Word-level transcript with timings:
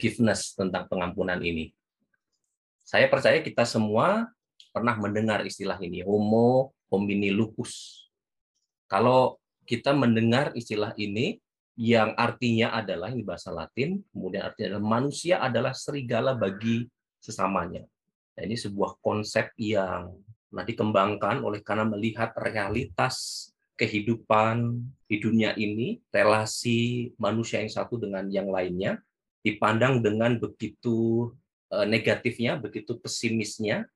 forgiveness, 0.00 0.56
tentang 0.56 0.88
pengampunan 0.88 1.36
ini. 1.44 1.76
Saya 2.80 3.04
percaya 3.12 3.44
kita 3.44 3.68
semua 3.68 4.32
pernah 4.72 4.96
mendengar 4.96 5.44
istilah 5.44 5.76
ini, 5.84 6.00
homo 6.00 6.72
homini 6.88 7.28
lupus. 7.28 8.08
Kalau 8.88 9.36
kita 9.68 9.92
mendengar 9.92 10.56
istilah 10.56 10.96
ini, 10.96 11.36
yang 11.76 12.16
artinya 12.16 12.72
adalah 12.72 13.12
ini 13.12 13.20
bahasa 13.20 13.52
Latin, 13.52 14.00
kemudian 14.08 14.48
artinya 14.48 14.80
adalah 14.80 14.88
manusia 14.88 15.36
adalah 15.36 15.76
serigala 15.76 16.32
bagi 16.32 16.88
sesamanya. 17.20 17.84
Nah, 18.40 18.42
ini 18.48 18.56
sebuah 18.56 19.04
konsep 19.04 19.52
yang 19.60 20.16
nah, 20.48 20.64
dikembangkan 20.64 21.44
oleh 21.44 21.60
karena 21.60 21.84
melihat 21.84 22.32
realitas 22.40 23.48
kehidupan 23.76 24.80
di 25.04 25.16
dunia 25.20 25.52
ini, 25.60 26.00
relasi 26.08 27.12
manusia 27.20 27.60
yang 27.60 27.72
satu 27.72 28.00
dengan 28.00 28.28
yang 28.32 28.48
lainnya, 28.48 28.96
dipandang 29.40 30.04
dengan 30.04 30.36
begitu 30.36 31.30
eh, 31.72 31.86
negatifnya, 31.86 32.60
begitu 32.60 32.96
pesimisnya. 33.00 33.88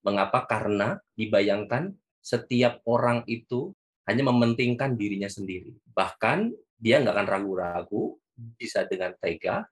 Mengapa? 0.00 0.48
Karena 0.48 0.96
dibayangkan 1.12 1.92
setiap 2.24 2.80
orang 2.88 3.24
itu 3.28 3.76
hanya 4.08 4.28
mementingkan 4.32 4.96
dirinya 4.96 5.28
sendiri. 5.28 5.76
Bahkan 5.92 6.52
dia 6.80 7.04
nggak 7.04 7.14
akan 7.16 7.28
ragu-ragu, 7.28 8.16
bisa 8.56 8.88
dengan 8.88 9.12
tega 9.20 9.68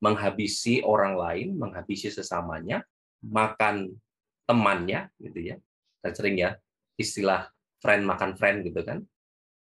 menghabisi 0.00 0.80
orang 0.80 1.16
lain, 1.16 1.48
menghabisi 1.60 2.08
sesamanya, 2.08 2.84
makan 3.20 3.92
temannya, 4.48 5.12
gitu 5.20 5.54
ya. 5.54 5.56
Dan 6.00 6.12
sering 6.16 6.36
ya 6.40 6.56
istilah 6.96 7.48
friend 7.84 8.08
makan 8.08 8.32
friend 8.36 8.64
gitu 8.64 8.80
kan. 8.80 9.04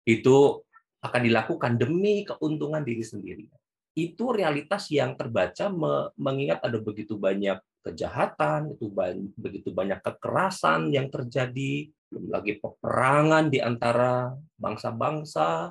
Itu 0.09 0.65
akan 1.05 1.21
dilakukan 1.29 1.77
demi 1.77 2.25
keuntungan 2.25 2.81
diri 2.81 3.05
sendiri. 3.05 3.47
Itu 3.95 4.35
realitas 4.35 4.91
yang 4.91 5.15
terbaca 5.15 5.71
mengingat 6.19 6.59
ada 6.67 6.79
begitu 6.83 7.15
banyak 7.15 7.63
kejahatan, 7.87 8.75
itu 8.75 8.91
begitu 9.39 9.71
banyak 9.71 10.03
kekerasan 10.03 10.91
yang 10.91 11.07
terjadi, 11.13 11.87
belum 12.11 12.27
lagi 12.33 12.59
peperangan 12.59 13.53
di 13.55 13.63
antara 13.63 14.35
bangsa-bangsa, 14.59 15.71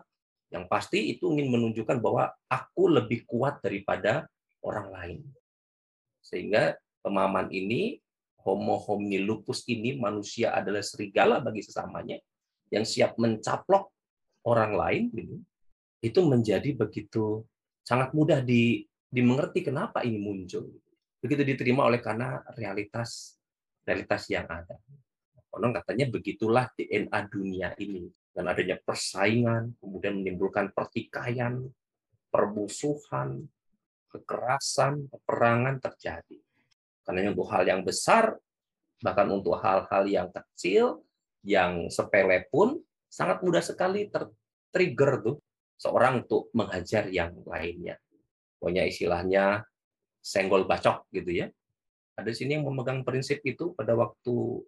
yang 0.53 0.69
pasti 0.69 1.17
itu 1.17 1.33
ingin 1.33 1.51
menunjukkan 1.51 1.97
bahwa 1.99 2.31
aku 2.47 2.95
lebih 2.95 3.25
kuat 3.25 3.59
daripada 3.59 4.29
orang 4.61 4.87
lain. 4.93 5.19
Sehingga 6.21 6.77
pemahaman 7.01 7.49
ini, 7.51 7.99
homo 8.45 8.77
homini 8.79 9.19
lupus 9.19 9.65
ini, 9.67 9.97
manusia 9.97 10.53
adalah 10.53 10.85
serigala 10.85 11.41
bagi 11.41 11.65
sesamanya, 11.65 12.21
yang 12.69 12.85
siap 12.85 13.17
mencaplok 13.17 13.89
orang 14.45 14.77
lain, 14.77 15.03
gitu, 15.11 15.35
itu 16.05 16.19
menjadi 16.21 16.69
begitu 16.77 17.41
sangat 17.83 18.15
mudah 18.15 18.39
di, 18.39 18.87
dimengerti 19.11 19.61
kenapa 19.61 20.01
ini 20.01 20.17
muncul. 20.17 20.71
Begitu 21.19 21.43
diterima 21.43 21.87
oleh 21.87 21.99
karena 21.99 22.41
realitas 22.55 23.37
realitas 23.83 24.27
yang 24.31 24.47
ada. 24.47 24.79
Konon 25.51 25.75
katanya 25.75 26.09
begitulah 26.09 26.65
DNA 26.73 27.19
dunia 27.29 27.69
ini 27.77 28.09
dan 28.33 28.49
adanya 28.49 28.81
persaingan, 28.81 29.77
kemudian 29.77 30.17
menimbulkan 30.17 30.73
pertikaian, 30.73 31.69
permusuhan, 32.33 33.45
kekerasan, 34.09 35.05
peperangan 35.13 35.77
terjadi. 35.77 36.41
Karena 37.05 37.29
untuk 37.29 37.45
hal 37.53 37.69
yang 37.69 37.85
besar, 37.85 38.33
bahkan 39.03 39.29
untuk 39.29 39.61
hal-hal 39.61 40.03
yang 40.09 40.33
kecil, 40.33 41.05
yang 41.45 41.91
sepele 41.93 42.49
pun 42.49 42.81
sangat 43.05 43.45
mudah 43.45 43.61
sekali 43.61 44.09
ter-trigger 44.09 45.21
tuh 45.21 45.37
seorang 45.77 46.25
untuk 46.25 46.49
menghajar 46.55 47.09
yang 47.09 47.35
lainnya. 47.43 47.99
Pokoknya 48.57 48.87
istilahnya 48.87 49.63
senggol 50.23 50.63
bacok 50.63 51.07
gitu 51.11 51.43
ya. 51.43 51.47
Ada 52.15 52.31
sini 52.31 52.55
yang 52.55 52.65
memegang 52.69 53.03
prinsip 53.03 53.41
itu 53.43 53.75
pada 53.75 53.97
waktu 53.97 54.63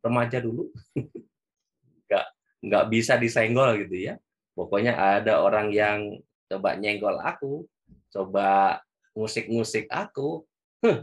remaja 0.00 0.38
dulu. 0.40 0.70
Enggak 2.06 2.26
nggak 2.64 2.84
bisa 2.88 3.14
disenggol 3.20 3.76
gitu 3.84 4.12
ya. 4.12 4.14
Pokoknya 4.56 4.96
ada 4.96 5.44
orang 5.44 5.68
yang 5.68 6.16
coba 6.48 6.78
nyenggol 6.80 7.20
aku, 7.20 7.68
coba 8.08 8.80
musik-musik 9.12 9.84
aku, 9.92 10.48
huh, 10.80 10.98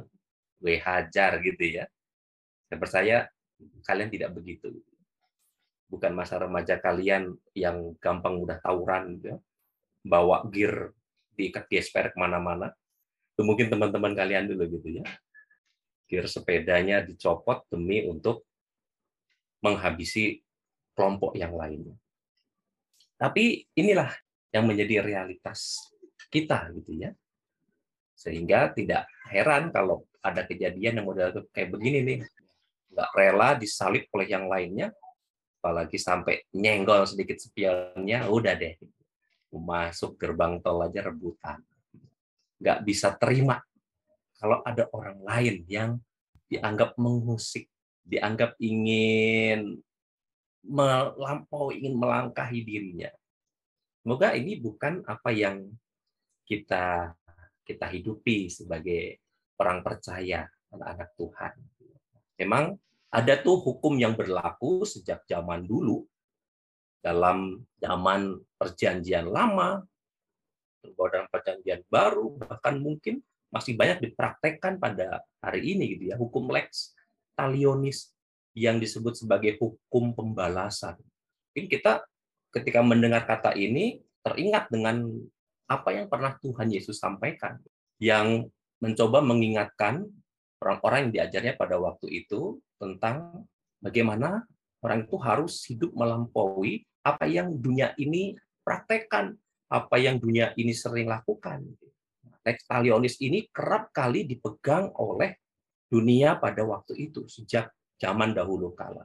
gue 0.58 0.76
hajar 0.82 1.38
gitu 1.44 1.82
ya. 1.82 1.86
Saya 2.66 2.78
percaya 2.82 3.18
kalian 3.86 4.10
tidak 4.10 4.34
begitu. 4.34 4.74
Bukan 5.94 6.18
masa 6.18 6.42
remaja 6.42 6.82
kalian 6.82 7.38
yang 7.54 7.94
gampang 8.02 8.42
mudah 8.42 8.58
tawuran 8.58 9.22
gitu 9.22 9.26
ya. 9.34 9.38
Bawa 10.02 10.42
gear 10.50 10.90
diikat 11.38 11.70
gesper 11.70 12.10
ke 12.10 12.18
mana-mana. 12.18 12.74
Itu 13.38 13.46
mungkin 13.46 13.70
teman-teman 13.70 14.18
kalian 14.18 14.50
dulu 14.50 14.82
gitu 14.82 15.02
ya. 15.02 15.06
Gear 16.10 16.26
sepedanya 16.26 17.06
dicopot 17.06 17.70
demi 17.70 18.02
untuk 18.10 18.50
menghabisi 19.62 20.42
kelompok 20.98 21.38
yang 21.38 21.54
lainnya. 21.54 21.94
Tapi 23.18 23.70
inilah 23.78 24.10
yang 24.50 24.66
menjadi 24.66 25.06
realitas 25.06 25.90
kita 26.34 26.74
gitu 26.82 27.06
ya. 27.06 27.14
Sehingga 28.18 28.74
tidak 28.74 29.10
heran 29.30 29.70
kalau 29.70 30.10
ada 30.24 30.48
kejadian 30.48 31.02
yang 31.02 31.06
model 31.06 31.46
kayak 31.54 31.70
begini 31.70 32.00
nih. 32.02 32.20
Nggak 32.94 33.10
rela 33.18 33.50
disalib 33.58 34.06
oleh 34.14 34.28
yang 34.30 34.46
lainnya, 34.46 34.94
apalagi 35.64 35.96
sampai 35.96 36.44
nyenggol 36.52 37.08
sedikit 37.08 37.40
spionnya, 37.40 38.28
udah 38.28 38.52
deh. 38.52 38.76
Masuk 39.56 40.20
gerbang 40.20 40.60
tol 40.60 40.84
aja 40.84 41.08
rebutan. 41.08 41.64
Nggak 42.60 42.80
bisa 42.84 43.16
terima 43.16 43.64
kalau 44.44 44.60
ada 44.68 44.92
orang 44.92 45.24
lain 45.24 45.64
yang 45.72 46.04
dianggap 46.52 47.00
mengusik, 47.00 47.72
dianggap 48.04 48.60
ingin 48.60 49.80
melampau 50.68 51.72
ingin 51.72 51.96
melangkahi 51.96 52.60
dirinya. 52.68 53.08
Semoga 54.04 54.36
ini 54.36 54.60
bukan 54.60 55.00
apa 55.08 55.32
yang 55.32 55.64
kita 56.44 57.16
kita 57.64 57.88
hidupi 57.88 58.52
sebagai 58.52 59.24
orang 59.56 59.80
percaya, 59.80 60.44
anak-anak 60.76 61.10
Tuhan. 61.16 61.54
Memang 62.44 62.76
ada 63.14 63.38
tuh 63.38 63.62
hukum 63.62 63.94
yang 64.02 64.18
berlaku 64.18 64.90
sejak 64.90 65.22
zaman 65.30 65.70
dulu 65.70 66.02
dalam 66.98 67.62
zaman 67.78 68.42
perjanjian 68.58 69.30
lama, 69.30 69.86
dalam 70.82 71.30
perjanjian 71.30 71.86
baru, 71.86 72.34
bahkan 72.42 72.82
mungkin 72.82 73.22
masih 73.54 73.78
banyak 73.78 74.10
dipraktekkan 74.10 74.82
pada 74.82 75.22
hari 75.38 75.78
ini 75.78 75.94
gitu 75.94 76.04
ya, 76.10 76.18
hukum 76.18 76.50
lex 76.50 76.98
talionis 77.38 78.10
yang 78.58 78.82
disebut 78.82 79.14
sebagai 79.14 79.62
hukum 79.62 80.18
pembalasan. 80.18 80.98
Mungkin 81.54 81.70
kita 81.70 82.02
ketika 82.50 82.82
mendengar 82.82 83.30
kata 83.30 83.54
ini 83.54 84.02
teringat 84.26 84.74
dengan 84.74 85.06
apa 85.70 85.90
yang 85.94 86.10
pernah 86.10 86.34
Tuhan 86.42 86.74
Yesus 86.74 86.98
sampaikan, 86.98 87.62
yang 88.02 88.50
mencoba 88.82 89.22
mengingatkan 89.22 90.10
orang-orang 90.64 91.08
yang 91.08 91.12
diajarnya 91.20 91.60
pada 91.60 91.76
waktu 91.76 92.24
itu 92.24 92.64
tentang 92.80 93.44
bagaimana 93.84 94.48
orang 94.80 95.04
itu 95.04 95.20
harus 95.20 95.60
hidup 95.68 95.92
melampaui 95.92 96.88
apa 97.04 97.28
yang 97.28 97.52
dunia 97.60 97.92
ini 98.00 98.40
praktekkan, 98.64 99.36
apa 99.68 99.96
yang 100.00 100.24
dunia 100.24 100.56
ini 100.56 100.72
sering 100.72 101.12
lakukan. 101.12 101.68
Lex 102.44 102.64
talionis 102.64 103.20
ini 103.20 103.48
kerap 103.52 103.92
kali 103.92 104.24
dipegang 104.24 104.92
oleh 105.00 105.36
dunia 105.92 106.40
pada 106.40 106.64
waktu 106.64 107.12
itu 107.12 107.28
sejak 107.28 107.72
zaman 108.00 108.32
dahulu 108.32 108.72
kala. 108.72 109.04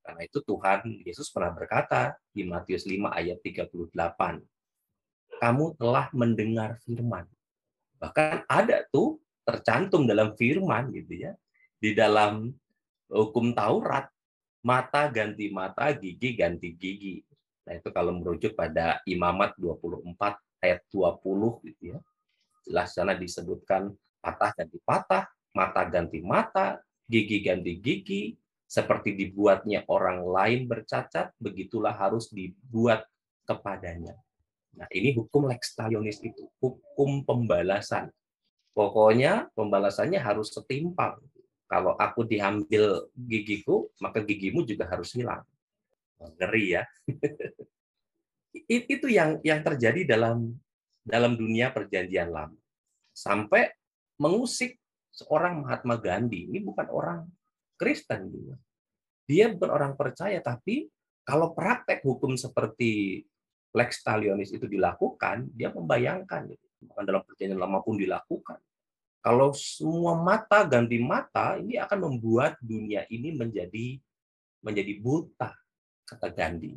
Karena 0.00 0.26
itu 0.26 0.42
Tuhan 0.42 1.06
Yesus 1.06 1.30
pernah 1.30 1.54
berkata 1.54 2.18
di 2.34 2.42
Matius 2.42 2.82
5 2.82 3.14
ayat 3.14 3.38
38, 3.44 3.86
kamu 5.38 5.64
telah 5.78 6.06
mendengar 6.10 6.82
firman. 6.82 7.30
Bahkan 8.00 8.48
ada 8.50 8.82
tuh 8.90 9.22
tercantum 9.50 10.06
dalam 10.06 10.38
firman 10.38 10.94
gitu 10.94 11.26
ya. 11.26 11.32
Di 11.80 11.96
dalam 11.96 12.54
hukum 13.10 13.50
Taurat, 13.50 14.06
mata 14.62 15.10
ganti 15.10 15.50
mata, 15.50 15.90
gigi 15.96 16.38
ganti 16.38 16.76
gigi. 16.78 17.18
Nah, 17.66 17.76
itu 17.76 17.88
kalau 17.90 18.14
merujuk 18.16 18.54
pada 18.54 19.02
Imamat 19.04 19.58
24 19.58 20.38
ayat 20.62 20.80
20 20.92 21.66
gitu 21.66 21.82
ya. 21.96 21.98
Jelas 22.68 22.92
sana 22.94 23.16
disebutkan 23.16 23.90
patah 24.20 24.52
ganti 24.52 24.78
patah, 24.84 25.24
mata 25.56 25.82
ganti 25.88 26.20
mata, 26.20 26.78
gigi 27.08 27.40
ganti 27.40 27.80
gigi, 27.80 28.36
seperti 28.70 29.18
dibuatnya 29.18 29.82
orang 29.90 30.22
lain 30.22 30.70
bercacat, 30.70 31.34
begitulah 31.42 31.90
harus 31.90 32.30
dibuat 32.30 33.02
kepadanya. 33.42 34.14
Nah, 34.78 34.86
ini 34.94 35.10
hukum 35.18 35.50
lex 35.50 35.74
talionis 35.74 36.22
itu, 36.22 36.46
hukum 36.62 37.26
pembalasan. 37.26 38.06
Pokoknya 38.70 39.50
pembalasannya 39.52 40.20
harus 40.22 40.54
setimpal. 40.54 41.18
Kalau 41.70 41.94
aku 41.94 42.26
diambil 42.26 43.06
gigiku, 43.14 43.86
maka 44.02 44.22
gigimu 44.22 44.66
juga 44.66 44.90
harus 44.90 45.14
hilang. 45.14 45.46
Ngeri 46.18 46.78
ya. 46.78 46.82
itu 48.66 49.06
yang 49.06 49.38
yang 49.46 49.62
terjadi 49.62 50.18
dalam 50.18 50.58
dalam 51.06 51.38
dunia 51.38 51.70
perjanjian 51.70 52.30
lama. 52.30 52.58
Sampai 53.14 53.70
mengusik 54.18 54.78
seorang 55.10 55.62
Mahatma 55.62 55.98
Gandhi. 55.98 56.50
Ini 56.50 56.58
bukan 56.62 56.86
orang 56.90 57.20
Kristen 57.78 58.30
juga. 58.30 58.56
Dia 59.30 59.50
bukan 59.54 59.70
orang 59.70 59.92
percaya, 59.94 60.42
tapi 60.42 60.90
kalau 61.22 61.54
praktek 61.54 62.02
hukum 62.02 62.34
seperti 62.34 63.22
Lex 63.70 64.02
Talionis 64.02 64.50
itu 64.50 64.66
dilakukan, 64.66 65.46
dia 65.54 65.70
membayangkan, 65.70 66.50
bahkan 66.84 67.04
dalam 67.04 67.22
perjanjian 67.24 67.60
lama 67.60 67.84
pun 67.84 68.00
dilakukan. 68.00 68.58
Kalau 69.20 69.52
semua 69.52 70.16
mata 70.16 70.64
ganti 70.64 70.96
mata, 70.96 71.60
ini 71.60 71.76
akan 71.76 72.08
membuat 72.08 72.56
dunia 72.64 73.04
ini 73.12 73.36
menjadi 73.36 74.00
menjadi 74.64 74.92
buta, 75.00 75.52
kata 76.08 76.28
Gandhi. 76.32 76.76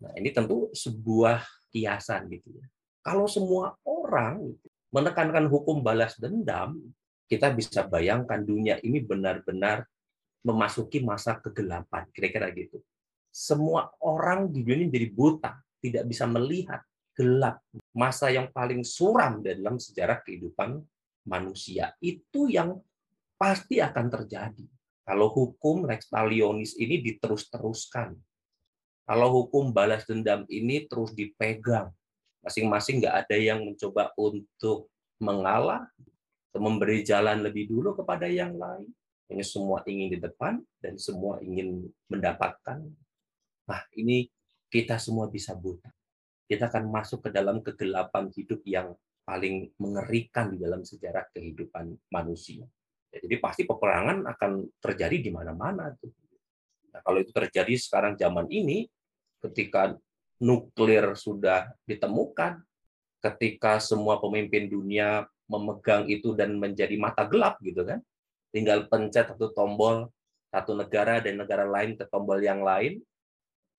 Nah, 0.00 0.12
ini 0.16 0.28
tentu 0.32 0.68
sebuah 0.72 1.44
kiasan 1.72 2.28
gitu 2.32 2.48
ya. 2.56 2.66
Kalau 3.04 3.28
semua 3.28 3.76
orang 3.84 4.56
menekankan 4.92 5.48
hukum 5.48 5.80
balas 5.80 6.16
dendam, 6.16 6.80
kita 7.28 7.52
bisa 7.52 7.84
bayangkan 7.84 8.40
dunia 8.40 8.80
ini 8.80 9.00
benar-benar 9.02 9.84
memasuki 10.46 11.02
masa 11.02 11.36
kegelapan, 11.42 12.06
kira-kira 12.14 12.52
gitu. 12.54 12.78
Semua 13.32 13.90
orang 14.00 14.48
di 14.48 14.62
dunia 14.62 14.76
ini 14.80 14.86
menjadi 14.88 15.08
buta, 15.12 15.52
tidak 15.82 16.04
bisa 16.08 16.24
melihat, 16.24 16.80
gelap. 17.16 17.60
Masa 17.96 18.28
yang 18.28 18.52
paling 18.52 18.84
suram 18.84 19.40
dalam 19.40 19.80
sejarah 19.80 20.20
kehidupan 20.20 20.84
manusia. 21.24 21.96
Itu 21.96 22.52
yang 22.52 22.76
pasti 23.40 23.80
akan 23.80 24.06
terjadi. 24.12 24.68
Kalau 25.06 25.32
hukum 25.32 25.88
Lex 25.88 26.12
Talionis 26.12 26.76
ini 26.76 27.00
diterus-teruskan. 27.00 28.12
Kalau 29.06 29.28
hukum 29.30 29.70
balas 29.70 30.04
dendam 30.04 30.44
ini 30.50 30.84
terus 30.84 31.14
dipegang. 31.16 31.94
Masing-masing 32.42 33.00
nggak 33.00 33.16
ada 33.24 33.36
yang 33.38 33.62
mencoba 33.62 34.10
untuk 34.18 34.90
mengalah, 35.22 35.86
memberi 36.52 37.00
jalan 37.06 37.40
lebih 37.40 37.70
dulu 37.70 37.96
kepada 37.96 38.28
yang 38.28 38.58
lain. 38.58 38.90
Ini 39.26 39.42
semua 39.42 39.82
ingin 39.88 40.12
di 40.14 40.18
depan 40.20 40.60
dan 40.78 41.00
semua 41.00 41.40
ingin 41.42 41.86
mendapatkan. 42.12 42.82
Nah, 43.66 43.82
ini 43.98 44.30
kita 44.70 45.00
semua 45.02 45.26
bisa 45.26 45.54
buta. 45.54 45.95
Kita 46.46 46.70
akan 46.70 46.88
masuk 46.88 47.26
ke 47.26 47.30
dalam 47.34 47.58
kegelapan 47.60 48.30
hidup 48.30 48.62
yang 48.62 48.94
paling 49.26 49.74
mengerikan 49.82 50.54
di 50.54 50.62
dalam 50.62 50.86
sejarah 50.86 51.26
kehidupan 51.34 51.90
manusia. 52.14 52.62
Ya, 53.10 53.18
jadi 53.26 53.42
pasti 53.42 53.66
peperangan 53.66 54.22
akan 54.30 54.70
terjadi 54.78 55.18
di 55.18 55.30
mana-mana. 55.34 55.90
Nah, 56.94 57.00
kalau 57.02 57.18
itu 57.18 57.34
terjadi 57.34 57.74
sekarang 57.74 58.14
zaman 58.14 58.46
ini, 58.46 58.86
ketika 59.42 59.98
nuklir 60.38 61.18
sudah 61.18 61.74
ditemukan, 61.82 62.62
ketika 63.18 63.82
semua 63.82 64.22
pemimpin 64.22 64.70
dunia 64.70 65.26
memegang 65.50 66.06
itu 66.06 66.34
dan 66.38 66.54
menjadi 66.58 66.94
mata 66.98 67.26
gelap 67.26 67.58
gitu 67.62 67.82
kan. 67.82 67.98
Tinggal 68.54 68.86
pencet 68.86 69.34
satu 69.34 69.50
tombol 69.50 70.06
satu 70.50 70.72
negara 70.72 71.20
dan 71.20 71.36
negara 71.36 71.66
lain 71.66 71.98
ke 71.98 72.06
tombol 72.08 72.38
yang 72.40 72.62
lain, 72.62 73.02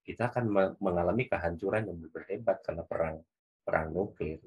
kita 0.08 0.32
akan 0.32 0.76
mengalami 0.80 1.28
kehancuran 1.28 1.92
yang 1.92 2.00
berhebat 2.08 2.64
karena 2.64 2.88
perang 2.88 3.20
perang 3.68 3.92
nuklir. 3.92 4.40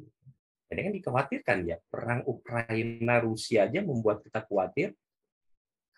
Jadi 0.71 0.81
kan 0.81 0.93
dikhawatirkan 0.97 1.59
ya, 1.69 1.77
perang 1.93 2.25
Ukraina 2.25 3.21
Rusia 3.21 3.69
aja 3.69 3.85
membuat 3.85 4.25
kita 4.25 4.41
khawatir 4.49 4.97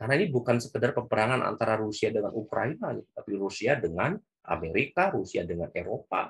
karena 0.03 0.19
ini 0.19 0.35
bukan 0.35 0.59
sekedar 0.59 0.99
peperangan 0.99 1.47
antara 1.47 1.79
Rusia 1.79 2.11
dengan 2.11 2.35
Ukraina, 2.35 2.91
tapi 3.15 3.39
Rusia 3.39 3.79
dengan 3.79 4.19
Amerika, 4.51 5.15
Rusia 5.15 5.47
dengan 5.47 5.71
Eropa. 5.71 6.27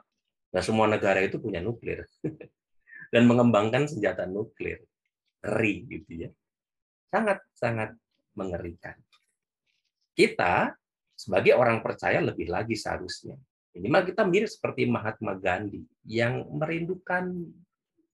Nah, 0.53 0.61
semua 0.61 0.85
negara 0.85 1.25
itu 1.25 1.41
punya 1.41 1.65
nuklir. 1.65 2.05
dan 3.13 3.25
mengembangkan 3.25 3.89
senjata 3.89 4.29
nuklir. 4.29 4.85
Ngeri 5.41 5.75
gitu 5.89 6.29
ya. 6.29 6.31
Sangat-sangat 7.09 7.97
mengerikan. 8.37 9.01
Kita 10.13 10.77
sebagai 11.23 11.55
orang 11.55 11.79
percaya 11.79 12.19
lebih 12.19 12.51
lagi 12.51 12.75
seharusnya. 12.75 13.39
Minimal 13.79 14.11
kita 14.11 14.27
mirip 14.27 14.51
seperti 14.51 14.91
Mahatma 14.91 15.39
Gandhi 15.39 15.87
yang 16.03 16.43
merindukan 16.51 17.47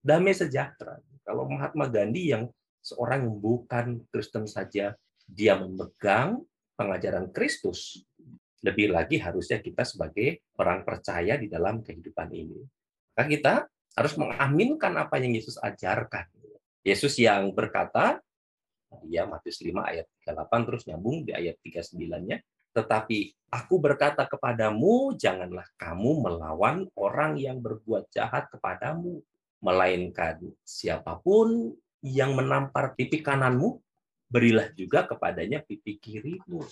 damai 0.05 0.37
sejahtera. 0.37 1.01
Kalau 1.25 1.49
Mahatma 1.49 1.89
Gandhi 1.89 2.37
yang 2.37 2.53
seorang 2.85 3.25
yang 3.25 3.37
bukan 3.41 3.87
Kristen 4.13 4.45
saja, 4.45 4.93
dia 5.25 5.55
memegang 5.57 6.45
pengajaran 6.77 7.33
Kristus, 7.33 8.05
lebih 8.63 8.93
lagi 8.93 9.19
harusnya 9.19 9.59
kita 9.59 9.83
sebagai 9.89 10.45
orang 10.61 10.85
percaya 10.85 11.41
di 11.41 11.49
dalam 11.49 11.81
kehidupan 11.81 12.29
ini. 12.31 12.61
Maka 13.17 13.27
kita 13.27 13.55
harus 13.99 14.15
mengaminkan 14.15 14.95
apa 14.95 15.19
yang 15.19 15.35
Yesus 15.35 15.59
ajarkan. 15.59 16.29
Yesus 16.87 17.19
yang 17.19 17.51
berkata, 17.51 18.23
ya 19.11 19.27
Matius 19.27 19.59
5 19.59 19.75
ayat 19.75 20.07
38 20.23 20.67
terus 20.71 20.83
nyambung 20.87 21.27
di 21.27 21.35
ayat 21.35 21.59
39-nya, 21.67 22.39
tetapi 22.79 23.35
aku 23.51 23.75
berkata 23.83 24.23
kepadamu, 24.31 25.19
janganlah 25.19 25.67
kamu 25.75 26.23
melawan 26.23 26.87
orang 26.95 27.35
yang 27.37 27.59
berbuat 27.59 28.07
jahat 28.15 28.47
kepadamu, 28.55 29.19
melainkan 29.59 30.39
siapa 30.63 31.19
pun 31.19 31.75
yang 31.99 32.39
menampar 32.39 32.95
pipi 32.95 33.19
kananmu, 33.19 33.83
berilah 34.31 34.71
juga 34.79 35.03
kepadanya 35.03 35.59
pipi 35.67 35.99
kirimu. 35.99 36.63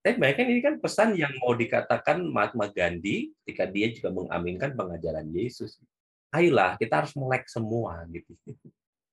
Tapi 0.00 0.16
bayangkan 0.16 0.48
ini 0.48 0.60
kan 0.64 0.74
pesan 0.80 1.12
yang 1.18 1.34
mau 1.42 1.52
dikatakan 1.52 2.24
Mahatma 2.24 2.72
Gandhi 2.72 3.36
ketika 3.42 3.68
dia 3.68 3.92
juga 3.92 4.08
mengaminkan 4.14 4.72
pengajaran 4.72 5.28
Yesus 5.28 5.76
ayolah 6.30 6.78
kita 6.78 7.02
harus 7.02 7.12
melek 7.18 7.50
semua 7.50 8.06
gitu. 8.10 8.32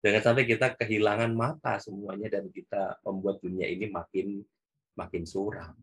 Jangan 0.05 0.21
sampai 0.21 0.45
kita 0.45 0.77
kehilangan 0.77 1.33
mata 1.33 1.81
semuanya 1.81 2.29
dan 2.29 2.47
kita 2.53 3.01
membuat 3.01 3.41
dunia 3.41 3.65
ini 3.65 3.89
makin 3.89 4.45
makin 4.93 5.23
suram. 5.25 5.73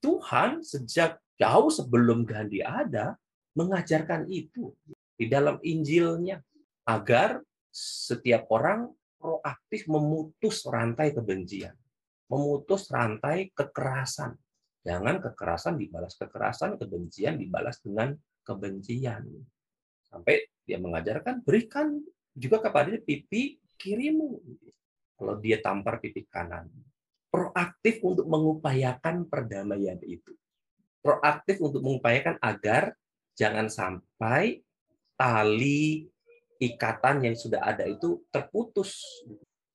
Tuhan 0.00 0.62
sejak 0.62 1.18
jauh 1.36 1.70
sebelum 1.72 2.24
Gandhi 2.24 2.64
ada 2.64 3.16
mengajarkan 3.56 4.28
itu 4.28 4.72
di 5.16 5.28
dalam 5.28 5.56
Injilnya 5.64 6.40
agar 6.84 7.40
setiap 7.72 8.48
orang 8.52 8.92
proaktif 9.16 9.88
memutus 9.88 10.64
rantai 10.68 11.12
kebencian, 11.12 11.74
memutus 12.28 12.88
rantai 12.92 13.52
kekerasan. 13.52 14.36
Jangan 14.86 15.18
kekerasan 15.18 15.74
dibalas 15.82 16.14
kekerasan, 16.14 16.78
kebencian 16.78 17.42
dibalas 17.42 17.82
dengan 17.82 18.14
kebencian. 18.46 19.26
Sampai 20.06 20.46
dia 20.62 20.78
mengajarkan, 20.78 21.42
berikan 21.42 21.98
juga 22.30 22.62
kepada 22.62 22.94
pipi 23.02 23.58
kirimu. 23.74 24.38
Kalau 25.16 25.34
dia 25.42 25.58
tampar 25.58 25.98
pipi 25.98 26.22
kanan. 26.30 26.70
Proaktif 27.36 28.00
untuk 28.00 28.24
mengupayakan 28.32 29.28
perdamaian 29.28 30.00
itu. 30.00 30.32
Proaktif 31.04 31.60
untuk 31.60 31.84
mengupayakan 31.84 32.40
agar 32.40 32.96
jangan 33.36 33.68
sampai 33.68 34.64
tali 35.20 36.08
ikatan 36.56 37.28
yang 37.28 37.36
sudah 37.36 37.60
ada 37.60 37.84
itu 37.84 38.24
terputus. 38.32 39.04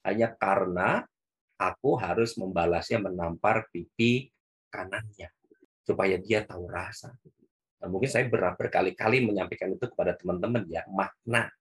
Hanya 0.02 0.34
karena 0.34 1.06
aku 1.62 2.02
harus 2.02 2.34
membalasnya 2.34 2.98
menampar 2.98 3.70
pipi 3.70 4.34
kanannya. 4.74 5.30
Supaya 5.86 6.18
dia 6.18 6.42
tahu 6.42 6.66
rasa. 6.66 7.14
Nah, 7.78 7.88
mungkin 7.94 8.10
saya 8.10 8.26
berkali-kali 8.30 9.22
menyampaikan 9.22 9.70
itu 9.70 9.86
kepada 9.86 10.18
teman-teman 10.18 10.66
ya, 10.66 10.82
makna 10.90 11.54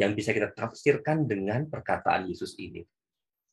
yang 0.00 0.16
bisa 0.16 0.32
kita 0.32 0.52
tafsirkan 0.52 1.28
dengan 1.28 1.68
perkataan 1.68 2.28
Yesus 2.28 2.56
ini. 2.56 2.84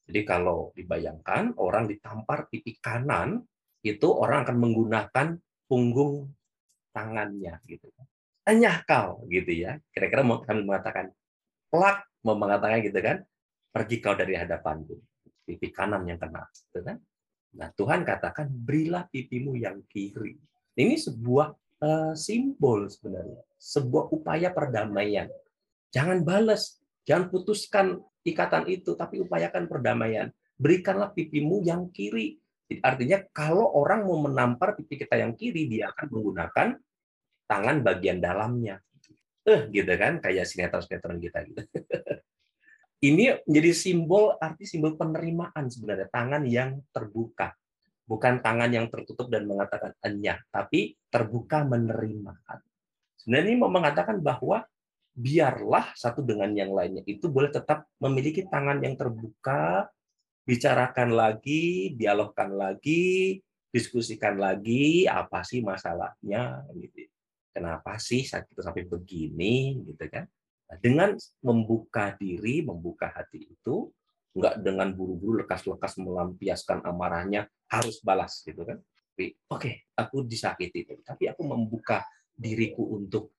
Jadi 0.04 0.22
kalau 0.28 0.76
dibayangkan 0.76 1.56
orang 1.60 1.88
ditampar 1.88 2.52
pipi 2.52 2.76
kanan, 2.80 3.40
itu 3.84 4.08
orang 4.12 4.44
akan 4.48 4.58
menggunakan 4.60 5.28
punggung 5.68 6.32
tangannya 6.92 7.60
gitu. 7.68 7.88
Enyah 8.44 8.84
kau 8.84 9.24
gitu 9.32 9.52
ya. 9.52 9.80
Kira-kira 9.92 10.22
mau 10.24 10.44
kami 10.44 10.68
mengatakan 10.68 11.12
plak 11.72 12.08
mau 12.24 12.36
mengatakan 12.36 12.84
gitu 12.84 13.00
kan, 13.00 13.24
pergi 13.72 13.96
kau 14.04 14.16
dari 14.16 14.36
hadapanku. 14.36 15.00
Pipi 15.44 15.72
kanan 15.76 16.08
yang 16.08 16.20
kena, 16.20 16.48
gitu 16.52 16.80
kan? 16.84 16.96
Nah, 17.60 17.68
Tuhan 17.76 18.08
katakan 18.08 18.48
berilah 18.48 19.12
pipimu 19.12 19.60
yang 19.60 19.84
kiri. 19.92 20.40
Ini 20.80 20.96
sebuah 20.96 21.52
Eh, 21.84 22.16
simbol 22.16 22.88
sebenarnya, 22.88 23.44
sebuah 23.60 24.08
upaya 24.16 24.56
perdamaian. 24.56 25.28
Jangan 25.92 26.24
balas, 26.24 26.80
jangan 27.08 27.30
putuskan 27.30 28.00
ikatan 28.24 28.68
itu, 28.72 28.96
tapi 28.96 29.24
upayakan 29.24 29.68
perdamaian. 29.68 30.32
Berikanlah 30.56 31.12
pipimu 31.12 31.64
yang 31.64 31.92
kiri. 31.92 32.40
Artinya 32.82 33.22
kalau 33.36 33.70
orang 33.78 34.08
mau 34.08 34.18
menampar 34.24 34.74
pipi 34.74 34.98
kita 35.04 35.20
yang 35.20 35.38
kiri, 35.38 35.70
dia 35.70 35.92
akan 35.94 36.08
menggunakan 36.10 36.68
tangan 37.46 37.78
bagian 37.86 38.18
dalamnya. 38.24 38.82
Eh, 39.44 39.68
gitu 39.76 39.94
kan, 40.00 40.24
kayak 40.24 40.48
sinetron-sinetron 40.48 41.20
kita 41.20 41.44
gitu. 41.44 41.62
Ini 43.12 43.44
menjadi 43.44 43.72
simbol 43.76 44.40
arti 44.40 44.64
simbol 44.64 44.96
penerimaan 44.96 45.68
sebenarnya 45.68 46.08
tangan 46.08 46.48
yang 46.48 46.80
terbuka 46.96 47.52
bukan 48.04 48.44
tangan 48.44 48.70
yang 48.72 48.88
tertutup 48.92 49.32
dan 49.32 49.48
mengatakan 49.48 49.96
enyah, 50.04 50.40
tapi 50.52 51.00
terbuka 51.08 51.64
menerima. 51.64 52.36
Sebenarnya 53.20 53.48
ini 53.48 53.58
mau 53.60 53.72
mengatakan 53.72 54.20
bahwa 54.20 54.68
biarlah 55.14 55.94
satu 55.94 56.26
dengan 56.26 56.50
yang 56.58 56.74
lainnya 56.74 57.06
itu 57.06 57.30
boleh 57.30 57.54
tetap 57.54 57.86
memiliki 58.02 58.50
tangan 58.50 58.82
yang 58.82 58.98
terbuka, 58.98 59.86
bicarakan 60.44 61.14
lagi, 61.14 61.94
dialogkan 61.94 62.50
lagi, 62.50 63.38
diskusikan 63.70 64.42
lagi 64.42 65.06
apa 65.06 65.46
sih 65.46 65.62
masalahnya 65.62 66.66
gitu. 66.78 67.10
Kenapa 67.54 68.02
sih 68.02 68.26
saat 68.26 68.50
itu 68.50 68.66
sampai 68.66 68.90
begini 68.90 69.86
gitu 69.86 70.10
kan? 70.10 70.26
Nah, 70.74 70.78
dengan 70.82 71.14
membuka 71.46 72.18
diri, 72.18 72.66
membuka 72.66 73.14
hati 73.14 73.46
itu 73.54 73.94
nggak 74.34 74.66
dengan 74.66 74.90
buru-buru 74.98 75.46
lekas-lekas 75.46 76.02
melampiaskan 76.02 76.82
amarahnya 76.82 77.46
harus 77.70 78.02
balas 78.02 78.42
gitu 78.42 78.66
kan. 78.66 78.82
Oke, 79.14 79.38
okay, 79.46 79.86
aku 79.94 80.26
disakiti 80.26 80.90
tapi 81.06 81.30
aku 81.30 81.46
membuka 81.46 82.02
diriku 82.34 82.98
untuk 82.98 83.30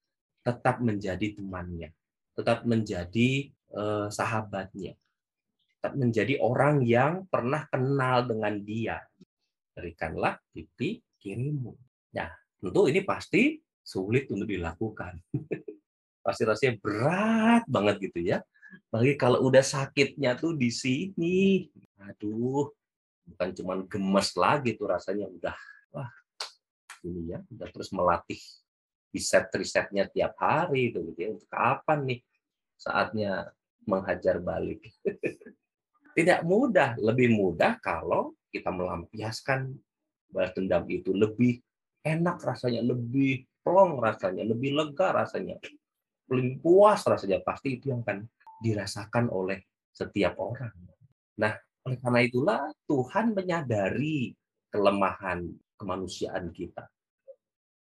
tetap 0.44 0.78
menjadi 0.84 1.40
temannya, 1.40 1.90
tetap 2.36 2.68
menjadi 2.68 3.48
uh, 3.72 4.12
sahabatnya, 4.12 4.92
tetap 5.80 5.96
menjadi 5.96 6.36
orang 6.44 6.84
yang 6.84 7.24
pernah 7.32 7.64
kenal 7.72 8.28
dengan 8.28 8.60
dia. 8.60 9.00
Berikanlah 9.74 10.38
pipi 10.52 11.00
kirimu. 11.18 11.72
Nah, 12.14 12.30
tentu 12.60 12.86
ini 12.86 13.00
pasti 13.02 13.58
sulit 13.80 14.28
untuk 14.28 14.46
dilakukan. 14.46 15.18
pasti 16.24 16.42
rasanya 16.44 16.80
berat 16.80 17.64
banget 17.68 17.96
gitu 18.04 18.20
ya. 18.20 18.38
Bagi 18.92 19.16
kalau 19.16 19.44
udah 19.48 19.64
sakitnya 19.64 20.36
tuh 20.36 20.56
di 20.56 20.68
sini, 20.68 21.68
aduh, 22.00 22.68
bukan 23.24 23.48
cuma 23.56 23.74
gemes 23.88 24.28
lagi 24.36 24.76
tuh 24.76 24.88
rasanya 24.92 25.30
udah, 25.30 25.56
wah, 25.94 26.10
ini 27.06 27.32
ya, 27.32 27.38
udah 27.54 27.68
terus 27.70 27.92
melatih 27.94 28.40
riset-risetnya 29.14 30.11
tiap 30.11 30.35
hari 30.42 30.90
itu 30.90 30.99
gitu 31.14 31.18
ya. 31.23 31.28
Untuk 31.38 31.49
kapan 31.49 31.99
nih 32.11 32.21
saatnya 32.75 33.30
menghajar 33.87 34.42
balik? 34.42 34.83
Tidak 36.18 36.42
mudah, 36.42 36.99
lebih 36.99 37.30
mudah 37.30 37.78
kalau 37.78 38.35
kita 38.50 38.71
melampiaskan 38.71 39.75
balas 40.30 40.50
dendam 40.54 40.83
itu 40.90 41.14
lebih 41.14 41.62
enak 42.02 42.38
rasanya, 42.42 42.83
lebih 42.83 43.47
plong 43.62 43.99
rasanya, 43.99 44.47
lebih 44.47 44.75
lega 44.75 45.11
rasanya, 45.11 45.59
lebih 46.30 46.62
puas 46.62 47.02
rasanya 47.06 47.42
pasti 47.42 47.78
itu 47.78 47.90
yang 47.90 48.06
akan 48.06 48.26
dirasakan 48.62 49.26
oleh 49.30 49.62
setiap 49.90 50.38
orang. 50.38 50.75
Nah, 51.38 51.54
oleh 51.87 51.99
karena 51.99 52.21
itulah 52.23 52.61
Tuhan 52.87 53.35
menyadari 53.35 54.35
kelemahan 54.71 55.47
kemanusiaan 55.78 56.50
kita. 56.54 56.87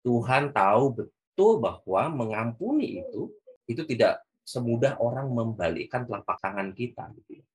Tuhan 0.03 0.51
tahu 0.51 0.83
betul 0.99 1.63
bahwa 1.63 2.11
mengampuni 2.11 3.01
itu 3.01 3.31
itu 3.65 3.81
tidak 3.87 4.21
semudah 4.43 4.99
orang 4.99 5.31
membalikkan 5.31 6.03
telapak 6.03 6.37
tangan 6.43 6.75
kita 6.75 7.07
gitu 7.23 7.39
ya. 7.39 7.45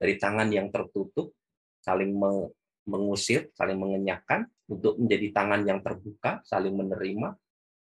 Dari 0.00 0.16
tangan 0.18 0.48
yang 0.50 0.72
tertutup 0.72 1.36
saling 1.84 2.16
mengusir, 2.88 3.52
saling 3.54 3.78
mengenyakkan 3.78 4.48
untuk 4.66 4.98
menjadi 4.98 5.28
tangan 5.30 5.62
yang 5.62 5.78
terbuka, 5.84 6.40
saling 6.42 6.74
menerima. 6.74 7.36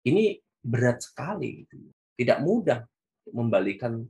Ini 0.09 0.41
berat 0.65 1.05
sekali 1.05 1.63
gitu. 1.63 1.77
Ya. 1.79 1.93
Tidak 2.17 2.39
mudah 2.41 2.81
membalikan 3.31 4.01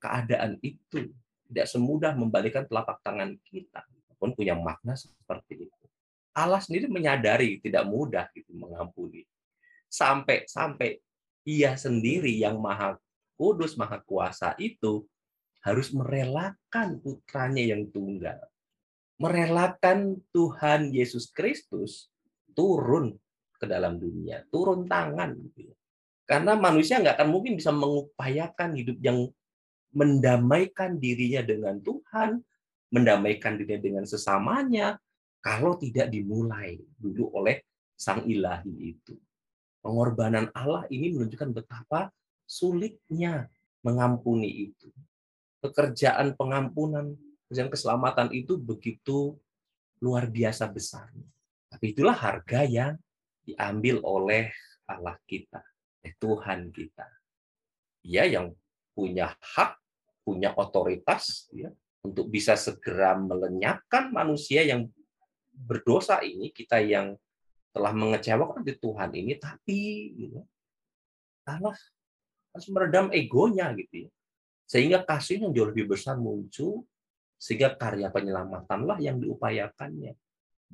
keadaan 0.00 0.56
itu. 0.64 1.12
Tidak 1.48 1.66
semudah 1.68 2.16
membalikan 2.16 2.64
telapak 2.64 3.04
tangan 3.04 3.36
kita. 3.44 3.84
Pun 4.18 4.34
punya 4.34 4.58
makna 4.58 4.98
seperti 4.98 5.68
itu. 5.68 5.77
Allah 6.36 6.60
sendiri 6.62 6.86
menyadari 6.86 7.58
tidak 7.62 7.84
mudah 7.88 8.28
gitu 8.32 8.54
mengampuni. 8.54 9.26
Sampai 9.88 10.44
sampai 10.44 11.00
ia 11.48 11.74
sendiri 11.74 12.36
yang 12.36 12.60
maha 12.60 13.00
kudus, 13.38 13.78
maha 13.78 14.02
kuasa 14.04 14.52
itu 14.60 15.06
harus 15.64 15.90
merelakan 15.90 17.00
putranya 17.00 17.64
yang 17.64 17.88
tunggal. 17.88 18.38
Merelakan 19.18 20.22
Tuhan 20.30 20.94
Yesus 20.94 21.34
Kristus 21.34 22.12
turun 22.54 23.18
ke 23.58 23.66
dalam 23.66 23.98
dunia, 23.98 24.46
turun 24.52 24.86
tangan. 24.86 25.34
Gitu 25.34 25.72
ya. 25.72 25.74
Karena 26.28 26.54
manusia 26.54 27.00
nggak 27.02 27.18
akan 27.18 27.30
mungkin 27.32 27.56
bisa 27.58 27.74
mengupayakan 27.74 28.76
hidup 28.78 28.98
yang 29.00 29.26
mendamaikan 29.96 31.00
dirinya 31.00 31.42
dengan 31.42 31.80
Tuhan, 31.80 32.38
mendamaikan 32.92 33.56
dirinya 33.56 33.80
dengan 33.80 34.04
sesamanya, 34.04 35.00
kalau 35.38 35.78
tidak 35.78 36.10
dimulai 36.10 36.78
dulu 36.98 37.30
oleh 37.34 37.62
sang 37.94 38.26
ilahi 38.26 38.94
itu. 38.94 39.14
Pengorbanan 39.82 40.50
Allah 40.54 40.86
ini 40.90 41.14
menunjukkan 41.14 41.54
betapa 41.54 42.10
sulitnya 42.44 43.46
mengampuni 43.82 44.70
itu. 44.70 44.90
Pekerjaan 45.58 46.38
pengampunan, 46.38 47.18
dan 47.48 47.72
keselamatan 47.72 48.28
itu 48.36 48.60
begitu 48.60 49.34
luar 50.04 50.28
biasa 50.28 50.68
besar. 50.68 51.08
Tapi 51.68 51.96
itulah 51.96 52.14
harga 52.14 52.64
yang 52.68 52.94
diambil 53.42 54.04
oleh 54.04 54.52
Allah 54.84 55.16
kita, 55.24 55.64
oleh 56.04 56.12
Tuhan 56.20 56.68
kita. 56.68 57.08
Dia 58.04 58.24
yang 58.28 58.52
punya 58.92 59.32
hak, 59.32 59.80
punya 60.24 60.52
otoritas 60.56 61.48
ya, 61.52 61.72
untuk 62.04 62.28
bisa 62.28 62.56
segera 62.56 63.16
melenyapkan 63.16 64.12
manusia 64.12 64.64
yang 64.64 64.88
berdosa 65.58 66.22
ini, 66.22 66.54
kita 66.54 66.78
yang 66.78 67.18
telah 67.74 67.92
mengecewakan 67.92 68.62
di 68.62 68.74
Tuhan 68.78 69.10
ini, 69.14 69.32
tapi 69.36 69.78
gitu, 70.14 70.40
Allah 71.48 71.74
harus 72.54 72.66
meredam 72.70 73.10
egonya 73.10 73.74
gitu 73.74 74.08
ya. 74.08 74.10
Sehingga 74.68 75.00
kasih 75.02 75.48
yang 75.48 75.52
jauh 75.56 75.68
lebih 75.72 75.88
besar 75.88 76.20
muncul, 76.20 76.84
sehingga 77.40 77.72
karya 77.72 78.12
penyelamatanlah 78.12 79.00
yang 79.00 79.16
diupayakannya. 79.16 80.12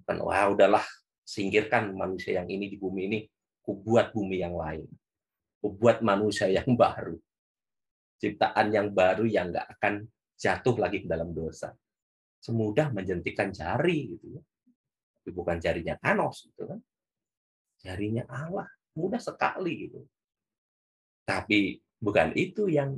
Bukan, 0.02 0.16
wah 0.26 0.50
udahlah, 0.50 0.82
singkirkan 1.22 1.94
manusia 1.94 2.42
yang 2.42 2.50
ini 2.50 2.66
di 2.66 2.76
bumi 2.76 3.02
ini, 3.06 3.18
kubuat 3.62 4.10
bumi 4.10 4.42
yang 4.42 4.58
lain. 4.58 4.90
Kubuat 5.62 6.02
manusia 6.02 6.50
yang 6.50 6.66
baru. 6.82 7.14
Ciptaan 8.18 8.74
yang 8.74 8.90
baru 8.90 9.26
yang 9.26 9.54
nggak 9.54 9.78
akan 9.78 10.06
jatuh 10.34 10.74
lagi 10.78 11.06
ke 11.06 11.08
dalam 11.10 11.30
dosa. 11.30 11.70
Semudah 12.42 12.90
menjentikan 12.90 13.54
jari 13.54 14.18
gitu 14.18 14.40
ya 14.40 14.42
bukan 15.30 15.56
jarinya 15.62 15.96
Thanos 16.00 16.50
gitu 16.50 16.68
kan. 16.68 16.80
Jarinya 17.80 18.24
Allah, 18.28 18.68
mudah 18.96 19.20
sekali 19.20 19.88
gitu. 19.88 20.00
Tapi 21.24 21.80
bukan 22.00 22.32
itu 22.36 22.68
yang 22.68 22.96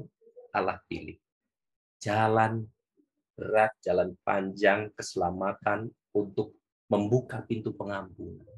Allah 0.51 0.79
pilih. 0.87 1.19
Jalan 2.03 2.67
berat, 3.37 3.75
jalan 3.85 4.17
panjang 4.25 4.91
keselamatan 4.97 5.93
untuk 6.17 6.57
membuka 6.89 7.43
pintu 7.45 7.75
pengampunan. 7.75 8.57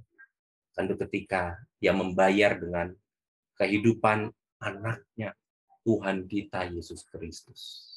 Tentu 0.76 0.94
ketika 0.94 1.58
dia 1.82 1.90
membayar 1.90 2.54
dengan 2.54 2.94
kehidupan 3.58 4.30
anaknya 4.62 5.34
Tuhan 5.82 6.28
kita 6.30 6.70
Yesus 6.70 7.02
Kristus. 7.08 7.90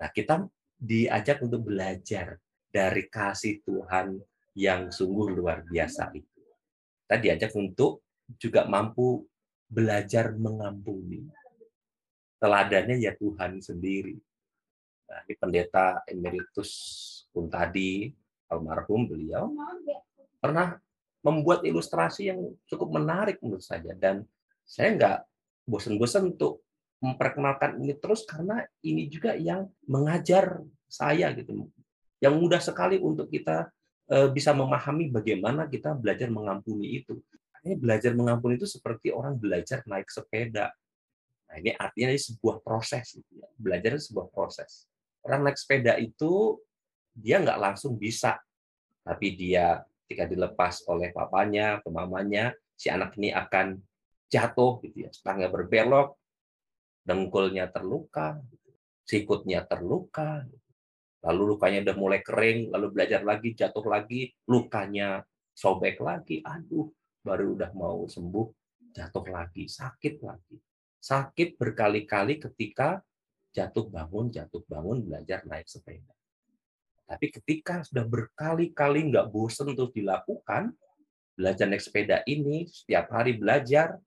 Nah, 0.00 0.08
kita 0.08 0.48
diajak 0.78 1.44
untuk 1.44 1.68
belajar 1.68 2.40
dari 2.74 3.06
kasih 3.06 3.62
Tuhan 3.62 4.18
yang 4.58 4.90
sungguh 4.90 5.30
luar 5.30 5.62
biasa 5.62 6.10
itu. 6.10 6.42
Kita 7.06 7.22
diajak 7.22 7.52
untuk 7.54 8.02
juga 8.34 8.66
mampu 8.66 9.22
belajar 9.70 10.34
mengampuni. 10.34 11.22
Teladannya 12.42 12.98
ya 12.98 13.14
Tuhan 13.14 13.62
sendiri. 13.62 14.18
Nah, 15.06 15.22
ini 15.22 15.34
pendeta 15.38 16.02
emeritus 16.10 16.72
pun 17.30 17.46
tadi 17.46 18.10
almarhum 18.50 19.06
beliau 19.06 19.50
pernah 20.38 20.76
membuat 21.24 21.64
ilustrasi 21.64 22.28
yang 22.28 22.40
cukup 22.68 23.00
menarik 23.00 23.40
menurut 23.40 23.64
saya 23.64 23.96
dan 23.96 24.22
saya 24.62 24.92
nggak 24.94 25.18
bosan-bosan 25.64 26.36
untuk 26.36 26.60
memperkenalkan 27.00 27.80
ini 27.80 27.96
terus 27.96 28.24
karena 28.28 28.64
ini 28.84 29.08
juga 29.08 29.36
yang 29.36 29.68
mengajar 29.88 30.60
saya 30.88 31.32
gitu 31.32 31.68
yang 32.24 32.40
mudah 32.40 32.56
sekali 32.56 32.96
untuk 32.96 33.28
kita 33.28 33.68
eh, 34.08 34.28
bisa 34.32 34.56
memahami 34.56 35.12
bagaimana 35.12 35.68
kita 35.68 35.92
belajar 35.92 36.32
mengampuni 36.32 37.04
itu. 37.04 37.20
Ini 37.64 37.76
belajar 37.76 38.16
mengampuni 38.16 38.56
itu 38.56 38.64
seperti 38.64 39.12
orang 39.12 39.36
belajar 39.36 39.84
naik 39.84 40.08
sepeda. 40.08 40.72
Nah, 41.48 41.56
ini 41.60 41.76
artinya 41.76 42.12
ini 42.12 42.20
sebuah 42.20 42.64
proses. 42.64 43.20
Belajar 43.60 44.00
sebuah 44.00 44.32
proses. 44.32 44.88
Orang 45.20 45.44
naik 45.44 45.60
sepeda 45.60 45.96
itu 46.00 46.60
dia 47.12 47.40
nggak 47.40 47.60
langsung 47.60 47.96
bisa, 47.96 48.36
tapi 49.00 49.32
dia 49.36 49.80
ketika 50.04 50.28
dilepas 50.28 50.84
oleh 50.84 51.08
papanya, 51.16 51.80
mamanya, 51.88 52.52
si 52.76 52.92
anak 52.92 53.16
ini 53.16 53.32
akan 53.32 53.80
jatuh, 54.28 54.84
gitu 54.84 55.08
ya. 55.08 55.10
Stangnya 55.16 55.48
berbelok, 55.48 56.20
dengkulnya 57.08 57.72
terluka, 57.72 58.36
sikutnya 59.08 59.64
terluka, 59.64 60.44
gitu 60.44 60.63
lalu 61.24 61.56
lukanya 61.56 61.90
udah 61.90 61.96
mulai 61.96 62.20
kering, 62.20 62.68
lalu 62.68 62.86
belajar 62.92 63.24
lagi, 63.24 63.56
jatuh 63.56 63.84
lagi, 63.88 64.28
lukanya 64.44 65.24
sobek 65.56 65.98
lagi, 66.04 66.44
aduh, 66.44 66.92
baru 67.24 67.56
udah 67.56 67.72
mau 67.72 68.04
sembuh, 68.04 68.46
jatuh 68.92 69.26
lagi, 69.32 69.64
sakit 69.64 70.20
lagi. 70.20 70.56
sakit 71.04 71.60
berkali-kali 71.60 72.40
ketika 72.40 72.96
jatuh 73.52 73.92
bangun, 73.92 74.32
jatuh 74.32 74.64
bangun, 74.64 75.04
belajar 75.04 75.44
naik 75.44 75.68
sepeda. 75.68 76.16
Tapi 77.04 77.28
ketika 77.28 77.84
sudah 77.84 78.08
berkali-kali 78.08 79.12
nggak 79.12 79.28
bosen 79.28 79.68
untuk 79.76 79.92
dilakukan, 79.92 80.72
belajar 81.36 81.68
naik 81.68 81.84
sepeda 81.84 82.24
ini, 82.24 82.64
setiap 82.64 83.12
hari 83.12 83.36
belajar, 83.36 84.00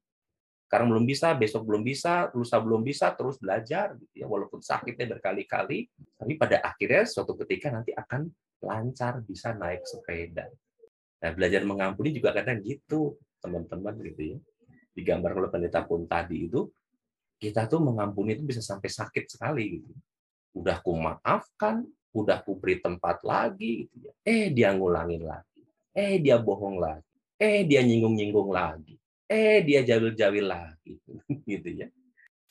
sekarang 0.68 0.92
belum 0.92 1.08
bisa, 1.08 1.32
besok 1.32 1.64
belum 1.64 1.80
bisa, 1.80 2.28
lusa 2.36 2.60
belum 2.60 2.84
bisa, 2.84 3.16
terus 3.16 3.40
belajar, 3.40 3.96
gitu 3.96 4.16
ya. 4.20 4.28
walaupun 4.28 4.60
sakitnya 4.60 5.16
berkali-kali, 5.16 5.88
tapi 6.20 6.36
pada 6.36 6.60
akhirnya 6.60 7.08
suatu 7.08 7.40
ketika 7.40 7.72
nanti 7.72 7.96
akan 7.96 8.28
lancar 8.60 9.24
bisa 9.24 9.56
naik 9.56 9.88
sepeda. 9.88 10.52
Nah, 11.24 11.32
belajar 11.32 11.64
mengampuni 11.64 12.12
juga 12.12 12.36
kadang 12.36 12.60
gitu, 12.60 13.16
teman-teman 13.40 13.96
gitu 14.12 14.36
ya. 14.36 14.38
Digambar 14.92 15.40
oleh 15.40 15.48
pendeta 15.48 15.88
pun 15.88 16.04
tadi 16.04 16.52
itu, 16.52 16.68
kita 17.40 17.72
tuh 17.72 17.80
mengampuni 17.80 18.36
itu 18.36 18.44
bisa 18.44 18.60
sampai 18.60 18.92
sakit 18.92 19.24
sekali 19.24 19.80
gitu. 19.80 19.94
Udah 20.52 20.84
ku 20.84 21.00
maafkan, 21.00 21.88
udah 22.12 22.44
ku 22.44 22.60
beri 22.60 22.84
tempat 22.84 23.24
lagi 23.24 23.88
gitu 23.88 24.12
ya. 24.12 24.14
Eh 24.28 24.52
dia 24.52 24.76
ngulangin 24.76 25.24
lagi. 25.24 25.64
Eh 25.96 26.20
dia 26.20 26.36
bohong 26.44 26.76
lagi. 26.76 27.08
Eh 27.40 27.64
dia 27.64 27.86
nyinggung-nyinggung 27.86 28.52
lagi 28.52 29.00
eh 29.28 29.60
dia 29.62 29.84
jawil-jawil 29.84 30.46
lagi 30.48 30.96
gitu 31.52 31.70
ya. 31.70 31.88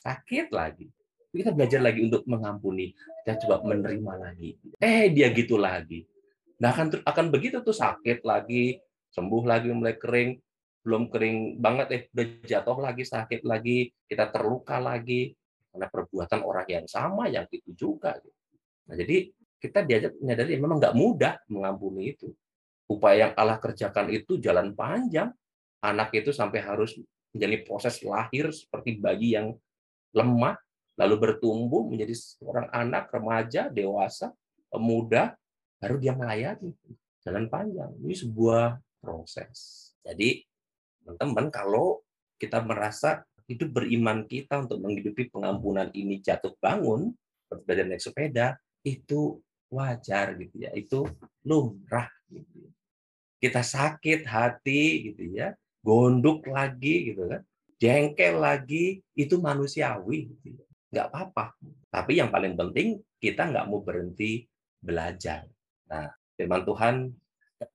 Sakit 0.01 0.53
lagi. 0.53 0.87
Kita 1.33 1.51
belajar 1.53 1.83
lagi 1.83 1.99
untuk 2.05 2.23
mengampuni. 2.29 2.93
Kita 3.21 3.45
coba 3.45 3.65
menerima 3.65 4.13
lagi. 4.17 4.55
Eh 4.79 5.11
dia 5.11 5.29
gitu 5.33 5.57
lagi. 5.59 6.05
Nah 6.61 6.73
akan 6.73 7.03
akan 7.05 7.25
begitu 7.29 7.61
tuh 7.61 7.75
sakit 7.75 8.23
lagi 8.25 8.77
sembuh 9.11 9.43
lagi 9.45 9.69
mulai 9.73 9.97
kering. 9.97 10.37
Belum 10.85 11.11
kering 11.11 11.59
banget 11.59 11.87
eh 11.91 12.01
udah 12.13 12.25
jatuh 12.47 12.77
lagi 12.79 13.03
sakit 13.03 13.41
lagi. 13.43 13.91
Kita 14.07 14.29
terluka 14.31 14.79
lagi. 14.79 15.33
Karena 15.73 15.89
perbuatan 15.91 16.41
orang 16.41 16.67
yang 16.69 16.87
sama 16.89 17.29
yang 17.29 17.45
itu 17.53 17.73
juga. 17.75 18.17
Nah 18.87 18.95
jadi 18.95 19.29
kita 19.57 19.83
diajak 19.83 20.13
menyadari 20.21 20.57
memang 20.57 20.77
nggak 20.77 20.95
mudah 20.95 21.33
mengampuni 21.49 22.15
itu. 22.15 22.31
Upaya 22.87 23.29
yang 23.29 23.33
Allah 23.35 23.59
kerjakan 23.59 24.07
itu 24.15 24.39
jalan 24.39 24.71
panjang 24.71 25.33
anak 25.81 26.09
itu 26.13 26.33
sampai 26.33 26.61
harus 26.63 26.97
menjadi 27.35 27.57
proses 27.67 28.01
lahir 28.01 28.49
seperti 28.49 28.97
bayi 28.97 29.37
yang 29.37 29.53
lemah, 30.15 30.57
lalu 30.97 31.15
bertumbuh 31.29 31.85
menjadi 31.85 32.17
seorang 32.17 32.67
anak, 32.73 33.13
remaja, 33.13 33.69
dewasa, 33.69 34.33
pemuda, 34.73 35.37
baru 35.77 36.01
dia 36.01 36.17
melayani. 36.17 36.73
Jalan 37.21 37.51
panjang. 37.51 37.93
Ini 38.01 38.15
sebuah 38.17 38.79
proses. 39.03 39.91
Jadi, 40.01 40.41
teman-teman, 41.03 41.53
kalau 41.53 42.01
kita 42.41 42.63
merasa 42.63 43.21
hidup 43.45 43.77
beriman 43.77 44.25
kita 44.25 44.65
untuk 44.65 44.81
menghidupi 44.81 45.29
pengampunan 45.29 45.91
ini 45.93 46.23
jatuh 46.23 46.55
bangun, 46.57 47.13
seperti 47.45 47.83
naik 47.85 48.01
sepeda, 48.01 48.47
itu 48.81 49.37
wajar 49.69 50.33
gitu 50.39 50.55
ya. 50.65 50.71
Itu 50.73 51.05
lumrah 51.45 52.09
gitu. 52.31 52.65
Ya. 52.65 52.71
Kita 53.37 53.61
sakit 53.61 54.25
hati 54.25 55.13
gitu 55.13 55.29
ya 55.37 55.53
gondok 55.87 56.51
lagi 56.51 57.15
gitu 57.15 57.31
kan, 57.31 57.41
jengkel 57.79 58.43
lagi, 58.43 58.99
itu 59.15 59.39
manusiawi. 59.39 60.27
Gitu. 60.43 60.59
Nggak 60.91 61.07
apa-apa. 61.07 61.55
Tapi 61.87 62.19
yang 62.19 62.27
paling 62.27 62.59
penting 62.59 62.99
kita 63.15 63.47
nggak 63.47 63.65
mau 63.71 63.79
berhenti 63.79 64.43
belajar. 64.83 65.47
Nah, 65.87 66.11
firman 66.35 66.67
Tuhan 66.67 67.07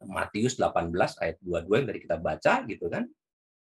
Matius 0.05 0.61
18 0.61 0.93
ayat 1.25 1.37
22 1.41 1.81
yang 1.81 1.89
tadi 1.89 2.01
kita 2.05 2.17
baca 2.21 2.55
gitu 2.69 2.87
kan, 2.93 3.09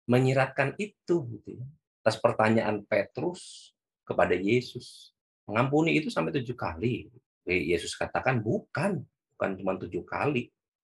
menyiratkan 0.06 0.76
itu 0.76 1.16
gitu 1.32 1.48
ya. 1.56 1.66
Atas 2.04 2.20
pertanyaan 2.20 2.84
Petrus 2.84 3.72
kepada 4.04 4.36
Yesus, 4.36 5.16
mengampuni 5.48 5.96
itu 5.96 6.12
sampai 6.12 6.34
tujuh 6.36 6.54
kali. 6.54 7.08
Yesus 7.48 7.98
katakan 7.98 8.38
bukan, 8.38 9.02
bukan 9.34 9.50
cuma 9.58 9.74
tujuh 9.80 10.06
kali, 10.06 10.52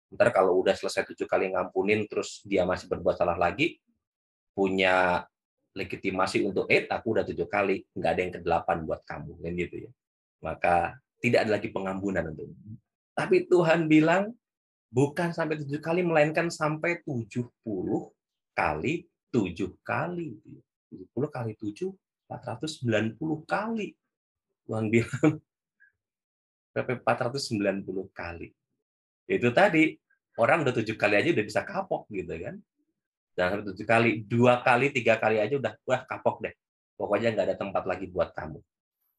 Ntar 0.09 0.33
kalau 0.33 0.57
udah 0.65 0.73
selesai 0.73 1.05
tujuh 1.13 1.29
kali 1.29 1.53
ngampunin, 1.53 2.09
terus 2.09 2.41
dia 2.49 2.65
masih 2.65 2.89
berbuat 2.89 3.21
salah 3.21 3.37
lagi, 3.37 3.77
punya 4.57 5.25
legitimasi 5.77 6.43
untuk, 6.49 6.67
eh, 6.73 6.89
aku 6.89 7.15
udah 7.15 7.25
tujuh 7.29 7.47
kali, 7.47 7.85
nggak 7.95 8.11
ada 8.11 8.21
yang 8.25 8.33
ke 8.35 8.41
delapan 8.43 8.77
buat 8.89 9.05
kamu, 9.05 9.39
kan 9.39 9.53
gitu 9.55 9.77
ya. 9.87 9.91
Maka 10.43 10.75
tidak 11.23 11.41
ada 11.47 11.51
lagi 11.61 11.69
pengampunan 11.71 12.25
untuk. 12.35 12.51
Tapi 13.15 13.47
Tuhan 13.47 13.87
bilang 13.87 14.35
bukan 14.91 15.31
sampai 15.31 15.61
tujuh 15.63 15.79
kali, 15.79 16.03
melainkan 16.03 16.49
sampai 16.49 17.05
tujuh 17.05 17.47
puluh 17.63 18.11
kali 18.57 19.07
tujuh 19.31 19.77
kali. 19.85 20.35
Tujuh 20.89 21.07
puluh 21.13 21.29
kali 21.29 21.53
tujuh, 21.61 21.93
empat 22.27 22.43
ratus 22.49 22.81
sembilan 22.81 23.15
puluh 23.15 23.45
kali. 23.45 23.93
Tuhan 24.67 24.89
bilang 24.89 25.37
sampai 26.73 26.97
puluh 27.85 28.09
kali. 28.11 28.49
Itu 29.29 29.53
tadi 29.53 29.93
orang 30.41 30.65
udah 30.65 30.75
tujuh 30.75 30.97
kali 30.97 31.21
aja 31.21 31.29
udah 31.37 31.45
bisa 31.45 31.61
kapok 31.63 32.09
gitu 32.09 32.33
kan. 32.33 32.57
Jangan 33.39 33.63
tujuh 33.71 33.87
kali, 33.87 34.25
dua 34.27 34.65
kali, 34.65 34.91
tiga 34.91 35.21
kali 35.21 35.39
aja 35.39 35.55
udah 35.61 35.77
wah 35.87 36.03
kapok 36.09 36.49
deh. 36.49 36.55
Pokoknya 36.99 37.31
nggak 37.37 37.47
ada 37.53 37.57
tempat 37.61 37.85
lagi 37.87 38.11
buat 38.11 38.35
kamu. 38.35 38.59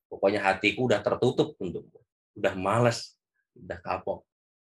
Pokoknya 0.10 0.44
hatiku 0.44 0.90
udah 0.90 1.00
tertutup 1.00 1.56
untukmu. 1.62 2.02
Udah 2.36 2.54
males, 2.58 3.16
udah 3.56 3.80
kapok. 3.80 4.26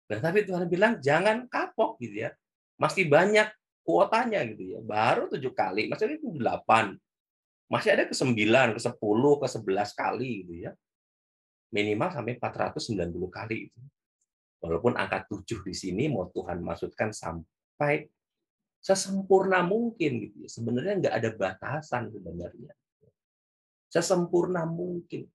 Nah, 0.09 0.19
tapi 0.23 0.47
Tuhan 0.47 0.65
bilang 0.71 0.97
jangan 1.03 1.45
kapok 1.51 1.99
gitu 2.01 2.25
ya. 2.25 2.31
Masih 2.79 3.05
banyak 3.05 3.51
kuotanya 3.85 4.41
gitu 4.47 4.73
ya. 4.73 4.79
Baru 4.81 5.29
tujuh 5.29 5.51
kali, 5.53 5.91
masih 5.91 6.09
ada 6.09 6.17
delapan. 6.17 6.85
Masih 7.67 7.89
ada 7.93 8.03
ke 8.07 8.15
sembilan, 8.15 8.73
ke 8.73 8.81
sepuluh, 8.81 9.37
ke 9.37 9.47
sebelas 9.51 9.93
kali 9.93 10.47
gitu 10.47 10.53
ya. 10.65 10.71
Minimal 11.73 12.09
sampai 12.09 12.37
490 12.37 13.29
kali. 13.29 13.57
Gitu. 13.69 13.79
Walaupun 14.63 14.95
angka 14.95 15.27
tujuh 15.27 15.59
di 15.67 15.75
sini 15.75 16.07
mau 16.07 16.31
Tuhan 16.31 16.63
maksudkan 16.63 17.11
sampai 17.11 18.07
sesempurna 18.79 19.59
mungkin 19.59 20.23
gitu 20.23 20.47
ya. 20.47 20.49
Sebenarnya 20.49 20.93
nggak 21.03 21.15
ada 21.19 21.29
batasan 21.35 22.07
sebenarnya. 22.07 22.71
Sesempurna 23.91 24.63
mungkin. 24.63 25.27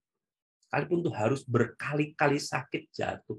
Sekalipun 0.65 1.05
tuh 1.05 1.13
harus 1.13 1.45
berkali-kali 1.45 2.41
sakit 2.41 2.89
jatuh. 2.89 3.37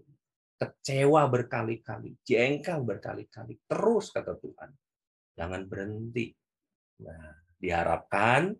Kecewa 0.61 1.25
berkali-kali, 1.25 2.21
jengkel 2.21 2.85
berkali-kali. 2.85 3.57
Terus 3.65 4.13
kata 4.13 4.37
Tuhan. 4.37 4.69
Jangan 5.33 5.61
berhenti. 5.65 6.29
Nah, 7.01 7.33
diharapkan 7.57 8.53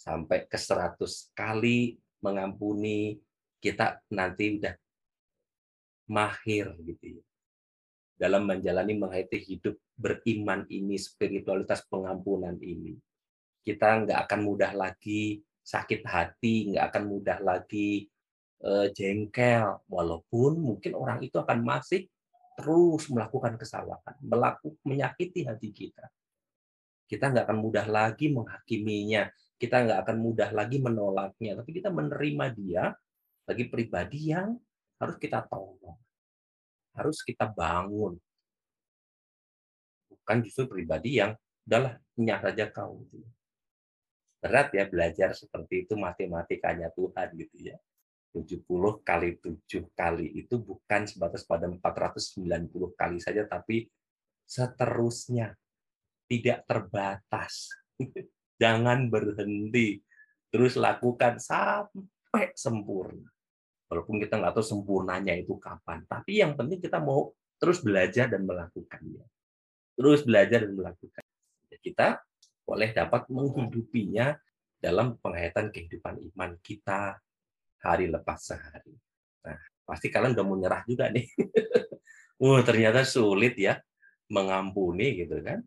sampai 0.00 0.48
ke 0.48 0.56
100 0.56 0.96
kali 1.36 2.00
mengampuni 2.24 3.20
kita 3.60 4.00
nanti 4.16 4.56
udah 4.56 4.72
mahir 6.10 6.74
gitu 6.82 7.22
ya 7.22 7.24
dalam 8.20 8.44
menjalani 8.44 9.00
menghayati 9.00 9.40
hidup 9.40 9.80
beriman 9.96 10.68
ini, 10.68 11.00
spiritualitas 11.00 11.80
pengampunan 11.88 12.52
ini. 12.60 13.00
Kita 13.64 14.04
nggak 14.04 14.28
akan 14.28 14.40
mudah 14.44 14.76
lagi 14.76 15.40
sakit 15.64 16.04
hati, 16.04 16.76
nggak 16.76 16.84
akan 16.92 17.04
mudah 17.08 17.40
lagi 17.40 18.12
uh, 18.60 18.92
jengkel, 18.92 19.80
walaupun 19.88 20.60
mungkin 20.60 20.92
orang 21.00 21.24
itu 21.24 21.40
akan 21.40 21.64
masih 21.64 22.12
terus 22.60 23.08
melakukan 23.08 23.56
kesalahan, 23.56 24.16
melakukan 24.20 24.76
menyakiti 24.84 25.48
hati 25.48 25.72
kita. 25.72 26.12
Kita 27.08 27.32
nggak 27.32 27.48
akan 27.48 27.58
mudah 27.64 27.88
lagi 27.88 28.28
menghakiminya, 28.28 29.32
kita 29.56 29.80
nggak 29.80 29.98
akan 30.04 30.16
mudah 30.20 30.52
lagi 30.52 30.76
menolaknya, 30.76 31.56
tapi 31.56 31.72
kita 31.72 31.88
menerima 31.88 32.46
dia 32.52 32.92
bagi 33.48 33.64
pribadi 33.72 34.28
yang 34.28 34.60
harus 35.00 35.16
kita 35.16 35.40
tolong, 35.48 35.96
harus 36.92 37.24
kita 37.24 37.48
bangun. 37.48 38.20
Bukan 40.12 40.36
justru 40.44 40.68
pribadi 40.68 41.16
yang 41.16 41.32
udahlah 41.64 41.96
nyah 42.20 42.40
saja 42.44 42.68
kau. 42.68 43.08
Gitu. 43.08 43.24
Berat 44.40 44.72
ya 44.76 44.84
belajar 44.88 45.32
seperti 45.32 45.88
itu 45.88 45.96
matematikanya 45.96 46.92
Tuhan 46.92 47.28
gitu 47.36 47.56
ya. 47.72 47.76
70 48.30 48.62
kali 49.02 49.42
7 49.42 49.90
kali 49.90 50.26
itu 50.38 50.54
bukan 50.62 51.02
sebatas 51.02 51.42
pada 51.42 51.66
490 51.66 52.94
kali 52.94 53.18
saja, 53.18 53.42
tapi 53.48 53.88
seterusnya. 54.46 55.56
Tidak 56.30 56.62
terbatas. 56.62 57.74
Jangan 58.62 59.10
berhenti. 59.10 59.98
Terus 60.46 60.78
lakukan 60.78 61.42
sampai 61.42 62.54
sempurna. 62.54 63.26
Walaupun 63.90 64.22
kita 64.22 64.38
nggak 64.38 64.54
tahu 64.54 64.62
sempurnanya 64.62 65.34
itu 65.34 65.58
kapan. 65.58 66.06
Tapi 66.06 66.38
yang 66.38 66.54
penting 66.54 66.78
kita 66.78 67.02
mau 67.02 67.34
terus 67.58 67.82
belajar 67.82 68.30
dan 68.30 68.46
melakukannya. 68.46 69.26
Terus 69.98 70.22
belajar 70.22 70.62
dan 70.62 70.72
melakukan. 70.78 71.22
Kita 71.82 72.22
boleh 72.62 72.94
dapat 72.94 73.26
menghidupinya 73.26 74.38
dalam 74.78 75.18
penghayatan 75.18 75.74
kehidupan 75.74 76.22
iman 76.32 76.54
kita 76.62 77.18
hari 77.82 78.06
lepas 78.06 78.38
sehari. 78.38 78.94
Nah, 79.44 79.58
pasti 79.84 80.08
kalian 80.08 80.38
udah 80.38 80.44
mau 80.46 80.56
nyerah 80.56 80.86
juga 80.86 81.10
nih. 81.10 81.26
uh, 82.46 82.60
ternyata 82.64 83.04
sulit 83.04 83.58
ya 83.58 83.76
mengampuni 84.30 85.20
gitu 85.20 85.42
kan. 85.42 85.60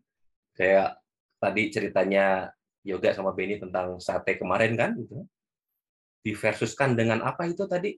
Kayak 0.55 0.97
tadi 1.37 1.69
ceritanya 1.69 2.49
yoga 2.87 3.11
sama 3.11 3.35
Benny 3.35 3.59
tentang 3.59 3.99
sate 3.99 4.39
kemarin 4.39 4.73
kan 4.79 4.95
gitu. 4.95 5.27
Diversuskan 6.23 6.95
dengan 6.95 7.19
apa 7.21 7.51
itu 7.51 7.67
tadi? 7.67 7.93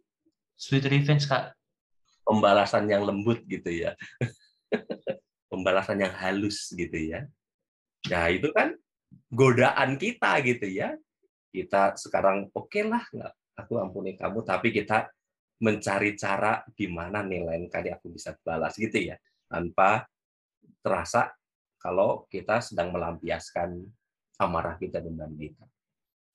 Sweet 0.56 0.88
revenge, 0.88 1.28
Kak. 1.28 1.52
Pembalasan 2.24 2.88
yang 2.88 3.04
lembut 3.04 3.44
gitu 3.46 3.70
ya. 3.70 3.94
Pembalasan 5.52 6.02
yang 6.02 6.16
halus 6.16 6.72
gitu 6.74 6.96
ya. 6.96 7.28
Nah, 8.08 8.32
itu 8.32 8.50
kan 8.56 8.74
godaan 9.30 10.00
kita 10.00 10.40
gitu 10.48 10.66
ya. 10.66 10.96
Kita 11.52 11.96
sekarang 12.00 12.52
oke 12.52 12.72
okay 12.72 12.84
lah, 12.88 13.04
nggak 13.04 13.34
aku 13.56 13.80
ampuni 13.80 14.20
kamu, 14.20 14.44
tapi 14.44 14.72
kita 14.76 15.08
mencari 15.64 16.20
cara 16.20 16.60
gimana 16.76 17.24
nih 17.24 17.48
lain 17.48 17.66
kali 17.72 17.92
aku 17.92 18.12
bisa 18.12 18.36
balas 18.44 18.76
gitu 18.76 19.12
ya. 19.12 19.16
Tanpa 19.48 20.04
terasa 20.84 21.32
kalau 21.80 22.26
kita 22.28 22.60
sedang 22.60 22.92
melampiaskan 22.92 23.86
amarah 24.42 24.76
kita 24.76 25.00
dendam 25.00 25.32
kita. 25.38 25.64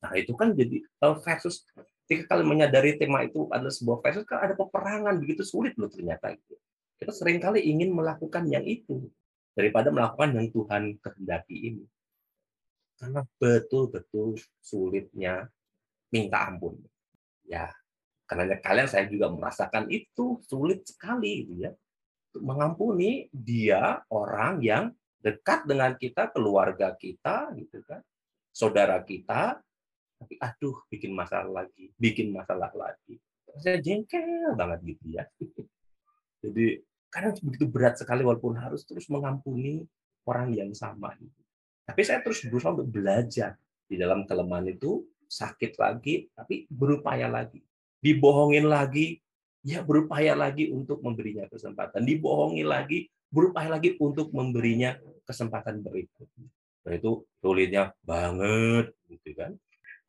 Nah 0.00 0.12
itu 0.16 0.32
kan 0.32 0.56
jadi 0.56 0.80
eh, 0.80 1.16
versus 1.20 1.66
ketika 2.10 2.34
kalian 2.34 2.50
menyadari 2.50 2.98
tema 2.98 3.22
itu 3.22 3.46
adalah 3.54 3.70
sebuah 3.70 4.02
versus 4.02 4.26
kan 4.26 4.42
ada 4.42 4.58
peperangan 4.58 5.14
begitu 5.22 5.46
sulit 5.46 5.78
loh 5.78 5.86
ternyata 5.86 6.34
gitu. 6.34 6.58
Kita 6.98 7.14
sering 7.14 7.38
kali 7.38 7.70
ingin 7.70 7.94
melakukan 7.94 8.50
yang 8.50 8.66
itu 8.66 9.06
daripada 9.54 9.94
melakukan 9.94 10.34
yang 10.34 10.50
Tuhan 10.50 10.98
kehendaki 10.98 11.70
ini. 11.70 11.84
Karena 12.98 13.22
betul-betul 13.38 14.42
sulitnya 14.58 15.46
minta 16.10 16.50
ampun. 16.50 16.82
Ya, 17.46 17.70
karena 18.26 18.58
kalian 18.58 18.90
saya 18.90 19.06
juga 19.06 19.30
merasakan 19.30 19.86
itu 19.86 20.42
sulit 20.50 20.82
sekali 20.90 21.46
gitu 21.46 21.62
ya. 21.62 21.70
Untuk 22.34 22.42
mengampuni 22.42 23.30
dia 23.30 24.02
orang 24.10 24.58
yang 24.66 24.90
dekat 25.22 25.62
dengan 25.62 25.94
kita, 25.94 26.26
keluarga 26.34 26.90
kita 26.98 27.54
gitu 27.54 27.86
kan 27.86 28.02
saudara 28.50 28.98
kita, 29.06 29.62
tapi 30.20 30.36
aduh 30.36 30.76
bikin 30.92 31.16
masalah 31.16 31.64
lagi, 31.64 31.88
bikin 31.96 32.28
masalah 32.28 32.68
lagi. 32.76 33.16
Saya 33.56 33.80
jengkel 33.80 34.52
banget 34.54 34.78
gitu 34.84 35.16
ya. 35.16 35.24
Jadi 36.44 36.84
kadang 37.08 37.32
begitu 37.40 37.66
berat 37.66 37.96
sekali 37.96 38.20
walaupun 38.22 38.54
harus 38.60 38.84
terus 38.84 39.08
mengampuni 39.08 39.88
orang 40.28 40.52
yang 40.52 40.70
sama. 40.76 41.16
Gitu. 41.16 41.40
Tapi 41.88 42.00
saya 42.04 42.20
terus 42.20 42.44
berusaha 42.44 42.76
untuk 42.76 42.92
belajar 42.92 43.56
di 43.88 43.96
dalam 43.98 44.28
kelemahan 44.28 44.70
itu 44.70 45.02
sakit 45.26 45.80
lagi, 45.80 46.28
tapi 46.36 46.68
berupaya 46.70 47.26
lagi. 47.26 47.64
Dibohongin 47.98 48.68
lagi, 48.68 49.18
ya 49.66 49.80
berupaya 49.82 50.36
lagi 50.36 50.70
untuk 50.70 51.02
memberinya 51.02 51.48
kesempatan. 51.50 52.06
Dibohongi 52.06 52.62
lagi, 52.62 53.10
berupaya 53.32 53.72
lagi 53.72 53.98
untuk 53.98 54.30
memberinya 54.30 54.94
kesempatan 55.26 55.82
berikutnya. 55.82 56.46
Nah, 56.86 56.92
itu 56.96 57.22
sulitnya 57.42 57.92
banget 58.02 58.90
gitu 59.10 59.30
kan. 59.36 59.52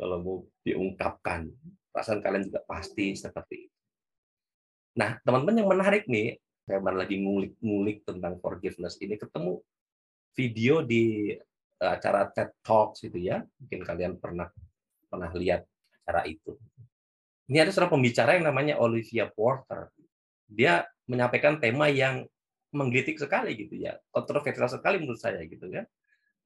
Kalau 0.02 0.18
mau 0.18 0.38
diungkapkan, 0.66 1.46
perasaan 1.94 2.26
kalian 2.26 2.50
juga 2.50 2.66
pasti 2.66 3.14
seperti 3.14 3.70
itu. 3.70 3.78
Nah, 4.98 5.22
teman-teman 5.22 5.62
yang 5.62 5.70
menarik 5.70 6.10
nih, 6.10 6.42
saya 6.66 6.82
baru 6.82 7.06
lagi 7.06 7.22
ngulik-ngulik 7.22 8.02
tentang 8.02 8.42
forgiveness 8.42 8.98
ini 8.98 9.14
ketemu 9.22 9.62
video 10.34 10.82
di 10.82 11.38
eh, 11.38 11.92
acara 11.94 12.34
TED 12.34 12.50
Talks 12.66 13.06
itu 13.06 13.22
ya. 13.22 13.46
Mungkin 13.62 13.80
kalian 13.86 14.14
pernah 14.18 14.50
pernah 15.06 15.30
lihat 15.38 15.70
acara 16.02 16.26
itu. 16.26 16.58
Ini 17.46 17.62
ada 17.62 17.70
seorang 17.70 17.94
pembicara 17.94 18.42
yang 18.42 18.50
namanya 18.50 18.82
Olivia 18.82 19.30
Porter. 19.30 19.94
Dia 20.50 20.82
menyampaikan 21.06 21.62
tema 21.62 21.94
yang 21.94 22.26
menggelitik 22.74 23.22
sekali 23.22 23.54
gitu 23.54 23.78
ya, 23.78 24.02
kontroversial 24.10 24.66
sekali 24.66 24.98
menurut 24.98 25.22
saya 25.22 25.46
gitu 25.46 25.70
kan 25.70 25.86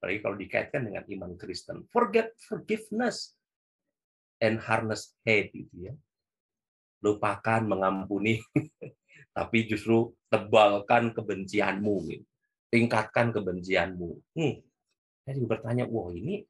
apalagi 0.06 0.22
kalau 0.22 0.38
dikaitkan 0.38 0.82
dengan 0.86 1.02
iman 1.08 1.34
Kristen. 1.34 1.82
Forget 1.89 2.36
forgiveness 2.38 3.34
and 4.41 4.60
harness 4.62 5.15
hate 5.24 5.52
gitu 5.54 5.91
ya. 5.91 5.93
Lupakan 7.04 7.62
mengampuni, 7.65 8.41
tapi 9.38 9.69
justru 9.69 10.13
tebalkan 10.28 11.13
kebencianmu, 11.13 11.95
gitu. 12.10 12.26
tingkatkan 12.74 13.32
kebencianmu. 13.32 14.10
Hmm. 14.36 14.56
Saya 15.24 15.34
juga 15.38 15.58
bertanya, 15.58 15.86
wah 15.88 16.12
ini 16.12 16.43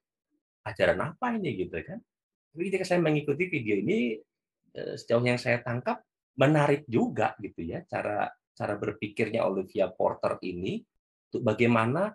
ajaran 0.66 1.00
apa 1.14 1.38
ini 1.38 1.54
gitu 1.60 1.76
kan? 1.84 2.00
Tapi 2.56 2.62
ketika 2.72 2.88
saya 2.88 3.04
mengikuti 3.04 3.52
video 3.52 3.76
ini, 3.78 4.18
eh, 4.74 4.96
sejauh 4.96 5.24
yang 5.24 5.38
saya 5.38 5.60
tangkap 5.62 6.02
menarik 6.36 6.84
juga 6.86 7.34
gitu 7.40 7.64
ya 7.64 7.84
cara 7.88 8.28
cara 8.56 8.76
berpikirnya 8.80 9.44
Olivia 9.44 9.92
Porter 9.92 10.40
ini 10.44 10.80
untuk 11.32 11.42
bagaimana 11.44 12.12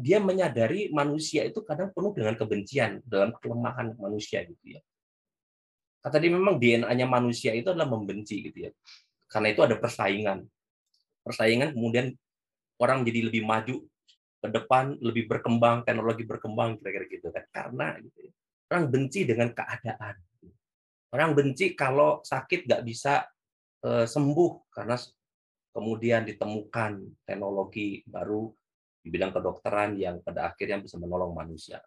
dia 0.00 0.16
menyadari 0.16 0.88
manusia 0.88 1.44
itu 1.44 1.60
kadang 1.60 1.92
penuh 1.92 2.16
dengan 2.16 2.32
kebencian 2.40 3.04
dalam 3.04 3.36
kelemahan 3.36 3.92
manusia 4.00 4.40
gitu 4.48 4.78
ya. 4.78 4.80
Kata 6.02 6.18
dia 6.18 6.32
memang 6.34 6.58
DNA-nya 6.58 7.06
manusia 7.06 7.54
itu 7.54 7.70
adalah 7.70 7.86
membenci 7.86 8.42
gitu 8.42 8.66
ya. 8.66 8.70
Karena 9.30 9.54
itu 9.54 9.62
ada 9.62 9.78
persaingan. 9.78 10.42
Persaingan 11.22 11.76
kemudian 11.76 12.10
orang 12.82 13.06
jadi 13.06 13.30
lebih 13.30 13.46
maju 13.46 13.86
ke 14.42 14.48
depan, 14.50 14.98
lebih 14.98 15.30
berkembang, 15.30 15.86
teknologi 15.86 16.26
berkembang 16.26 16.82
kira-kira 16.82 17.06
gitu 17.06 17.28
kan. 17.30 17.44
Karena 17.54 17.86
gitu 18.02 18.18
ya. 18.18 18.32
Orang 18.74 18.90
benci 18.90 19.28
dengan 19.28 19.54
keadaan. 19.54 20.16
Orang 21.12 21.36
benci 21.36 21.76
kalau 21.76 22.24
sakit 22.24 22.66
nggak 22.66 22.82
bisa 22.82 23.22
eh, 23.84 24.08
sembuh 24.08 24.72
karena 24.74 24.96
kemudian 25.70 26.26
ditemukan 26.26 26.92
teknologi 27.22 28.02
baru 28.08 28.50
di 29.02 29.10
bidang 29.10 29.34
kedokteran 29.34 29.98
yang 29.98 30.22
pada 30.22 30.48
akhirnya 30.48 30.78
bisa 30.78 30.96
menolong 30.96 31.34
manusia. 31.34 31.82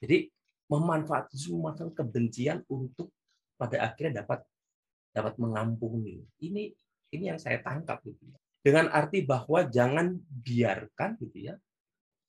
Jadi 0.00 0.32
memanfaatkan 0.68 1.36
semua 1.36 1.76
kebencian 1.76 2.64
untuk 2.72 3.12
pada 3.60 3.84
akhirnya 3.84 4.24
dapat 4.24 4.44
dapat 5.12 5.34
mengampuni. 5.36 6.24
Ini 6.40 6.72
ini 7.12 7.24
yang 7.28 7.40
saya 7.40 7.60
tangkap 7.60 8.00
gitu 8.04 8.28
ya. 8.28 8.38
Dengan 8.64 8.90
arti 8.92 9.24
bahwa 9.24 9.64
jangan 9.68 10.16
biarkan 10.18 11.16
gitu 11.20 11.52
ya 11.52 11.54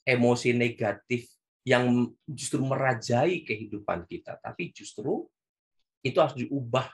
emosi 0.08 0.56
negatif 0.56 1.28
yang 1.68 2.10
justru 2.26 2.64
merajai 2.64 3.46
kehidupan 3.46 4.08
kita, 4.10 4.40
tapi 4.42 4.74
justru 4.74 5.28
itu 6.02 6.18
harus 6.18 6.34
diubah 6.34 6.88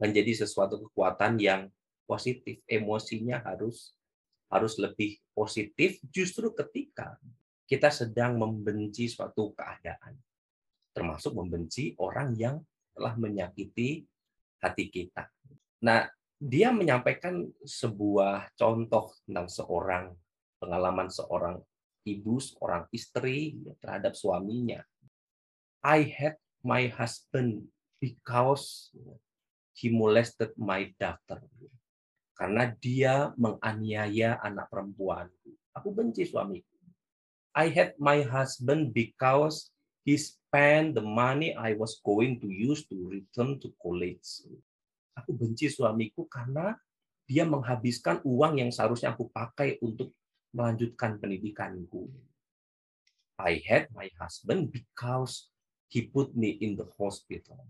menjadi 0.00 0.46
sesuatu 0.46 0.80
kekuatan 0.88 1.36
yang 1.36 1.68
positif. 2.08 2.62
Emosinya 2.64 3.42
harus 3.42 3.92
harus 4.52 4.76
lebih 4.76 5.16
positif 5.32 5.96
justru 6.12 6.52
ketika 6.52 7.16
kita 7.64 7.88
sedang 7.88 8.36
membenci 8.36 9.08
suatu 9.08 9.56
keadaan. 9.56 10.12
Termasuk 10.92 11.32
membenci 11.32 11.96
orang 11.96 12.36
yang 12.36 12.60
telah 12.92 13.16
menyakiti 13.16 14.04
hati 14.60 14.92
kita. 14.92 15.24
Nah, 15.80 16.04
dia 16.36 16.68
menyampaikan 16.68 17.48
sebuah 17.64 18.52
contoh 18.52 19.16
tentang 19.24 19.48
seorang 19.48 20.04
pengalaman 20.60 21.08
seorang 21.08 21.56
ibu, 22.04 22.36
seorang 22.36 22.84
istri 22.92 23.56
terhadap 23.80 24.12
suaminya. 24.12 24.84
I 25.80 26.12
had 26.12 26.36
my 26.60 26.92
husband 26.92 27.72
because 27.98 28.92
he 29.72 29.88
molested 29.88 30.52
my 30.60 30.92
daughter 31.00 31.40
karena 32.36 32.72
dia 32.80 33.30
menganiaya 33.36 34.40
anak 34.40 34.68
perempuanku. 34.72 35.52
Aku 35.76 35.92
benci 35.92 36.28
suamiku. 36.28 36.68
I 37.52 37.68
had 37.68 37.96
my 38.00 38.24
husband 38.24 38.96
because 38.96 39.72
he 40.08 40.16
spent 40.16 40.96
the 40.96 41.04
money 41.04 41.52
I 41.52 41.76
was 41.76 42.00
going 42.00 42.40
to 42.40 42.48
use 42.48 42.88
to 42.88 42.96
return 42.96 43.60
to 43.60 43.72
college. 43.76 44.48
Aku 45.12 45.36
benci 45.36 45.68
suamiku 45.68 46.24
karena 46.24 46.76
dia 47.28 47.44
menghabiskan 47.44 48.24
uang 48.24 48.64
yang 48.64 48.70
seharusnya 48.72 49.12
aku 49.12 49.28
pakai 49.28 49.76
untuk 49.84 50.16
melanjutkan 50.52 51.20
pendidikanku. 51.20 52.08
I 53.40 53.60
had 53.64 53.88
my 53.92 54.08
husband 54.20 54.72
because 54.72 55.48
he 55.92 56.08
put 56.08 56.32
me 56.32 56.56
in 56.60 56.76
the 56.76 56.88
hospital. 56.96 57.60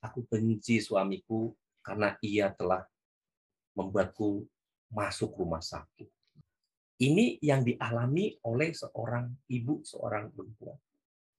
Aku 0.00 0.24
benci 0.28 0.80
suamiku 0.80 1.52
karena 1.80 2.16
ia 2.20 2.52
telah 2.52 2.84
membuatku 3.80 4.44
masuk 4.92 5.40
rumah 5.40 5.64
sakit. 5.64 6.08
Ini 7.00 7.40
yang 7.40 7.64
dialami 7.64 8.36
oleh 8.44 8.76
seorang 8.76 9.32
ibu, 9.48 9.80
seorang 9.80 10.28
perempuan. 10.28 10.76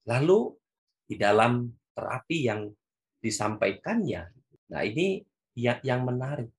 Lalu 0.10 0.58
di 1.06 1.15
dalam 1.21 1.69
terapi 1.93 2.49
yang 2.49 2.65
disampaikannya, 3.21 4.25
nah 4.73 4.82
ini 4.82 5.21
yang, 5.54 5.77
yang 5.86 6.01
menarik. 6.01 6.49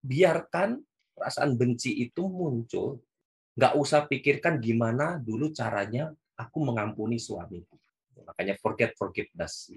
Biarkan 0.00 0.80
perasaan 1.12 1.60
benci 1.60 2.00
itu 2.00 2.24
muncul, 2.24 3.04
nggak 3.52 3.74
usah 3.76 4.08
pikirkan 4.08 4.64
gimana 4.64 5.20
dulu 5.20 5.52
caranya 5.52 6.08
aku 6.40 6.64
mengampuni 6.64 7.20
suamiku. 7.20 7.76
Makanya 8.24 8.56
forget 8.56 8.96
forgiveness. 8.96 9.72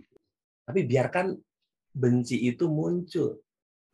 Tapi 0.63 0.79
biarkan 0.87 1.35
benci 1.91 2.47
itu 2.47 2.71
muncul. 2.71 3.39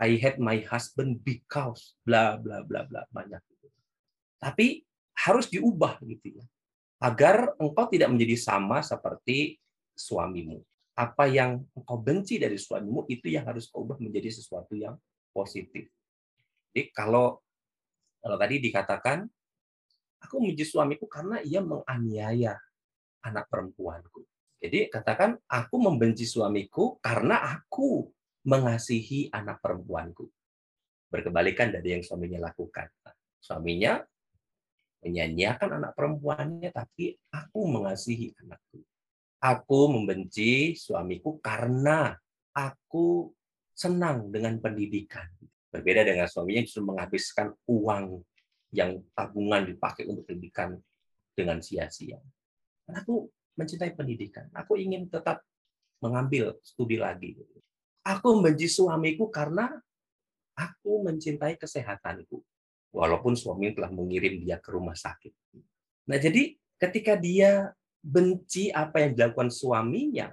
I 0.01 0.19
had 0.19 0.41
my 0.41 0.59
husband 0.67 1.23
because 1.23 1.95
bla 2.03 2.35
bla 2.35 2.63
bla 2.67 2.83
bla 2.83 3.07
banyak 3.11 3.39
gitu. 3.47 3.67
Tapi 4.39 4.83
harus 5.15 5.47
diubah 5.47 6.03
gitu 6.03 6.39
ya. 6.41 6.45
agar 7.03 7.53
engkau 7.59 7.85
tidak 7.91 8.09
menjadi 8.11 8.35
sama 8.39 8.79
seperti 8.79 9.59
suamimu. 9.93 10.63
Apa 10.95 11.27
yang 11.27 11.59
engkau 11.75 11.99
benci 11.99 12.39
dari 12.39 12.55
suamimu 12.55 13.05
itu 13.11 13.27
yang 13.27 13.43
harus 13.43 13.67
kau 13.67 13.83
ubah 13.83 13.99
menjadi 13.99 14.31
sesuatu 14.31 14.73
yang 14.79 14.95
positif. 15.35 15.91
Jadi 16.71 16.89
kalau 16.95 17.43
kalau 18.23 18.37
tadi 18.39 18.63
dikatakan 18.63 19.27
aku 20.23 20.35
membenci 20.39 20.65
suamiku 20.65 21.05
karena 21.05 21.43
ia 21.43 21.59
menganiaya 21.59 22.55
anak 23.27 23.51
perempuanku. 23.51 24.23
Jadi 24.57 24.87
katakan 24.87 25.35
aku 25.51 25.75
membenci 25.77 26.23
suamiku 26.23 26.97
karena 27.03 27.43
aku 27.43 28.07
mengasihi 28.45 29.33
anak 29.33 29.59
perempuanku. 29.59 30.29
Berkebalikan 31.09 31.73
dari 31.73 31.97
yang 31.97 32.03
suaminya 32.05 32.49
lakukan. 32.49 32.87
Suaminya 33.41 34.01
menyanyiakan 35.05 35.81
anak 35.81 35.91
perempuannya, 35.93 36.69
tapi 36.73 37.13
aku 37.33 37.61
mengasihi 37.69 38.33
anakku. 38.41 38.81
Aku 39.41 39.79
membenci 39.93 40.73
suamiku 40.73 41.37
karena 41.37 42.17
aku 42.53 43.29
senang 43.75 44.33
dengan 44.33 44.57
pendidikan. 44.57 45.29
Berbeda 45.69 46.07
dengan 46.07 46.25
suaminya 46.25 46.63
justru 46.65 46.81
menghabiskan 46.87 47.53
uang 47.69 48.23
yang 48.73 49.03
tabungan 49.13 49.67
dipakai 49.69 50.09
untuk 50.09 50.25
pendidikan 50.25 50.73
dengan 51.35 51.61
sia-sia. 51.61 52.17
Aku 52.89 53.29
mencintai 53.59 53.93
pendidikan. 53.93 54.47
Aku 54.55 54.79
ingin 54.79 55.11
tetap 55.11 55.43
mengambil 55.99 56.55
studi 56.63 56.97
lagi. 56.97 57.35
Aku 58.05 58.37
membenci 58.37 58.69
suamiku 58.69 59.33
karena 59.33 59.73
aku 60.53 61.03
mencintai 61.09 61.57
kesehatanku 61.57 62.37
walaupun 62.95 63.35
suami 63.35 63.75
telah 63.75 63.91
mengirim 63.91 64.39
dia 64.39 64.61
ke 64.61 64.71
rumah 64.71 64.95
sakit. 64.95 65.33
Nah, 66.07 66.15
jadi 66.21 66.55
ketika 66.79 67.17
dia 67.17 67.73
benci 67.99 68.69
apa 68.69 69.01
yang 69.03 69.17
dilakukan 69.17 69.49
suaminya, 69.49 70.29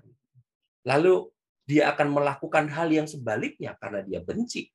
lalu 0.84 1.32
dia 1.64 1.88
akan 1.96 2.12
melakukan 2.12 2.68
hal 2.68 2.92
yang 2.92 3.08
sebaliknya 3.08 3.72
karena 3.80 4.04
dia 4.04 4.20
benci 4.20 4.68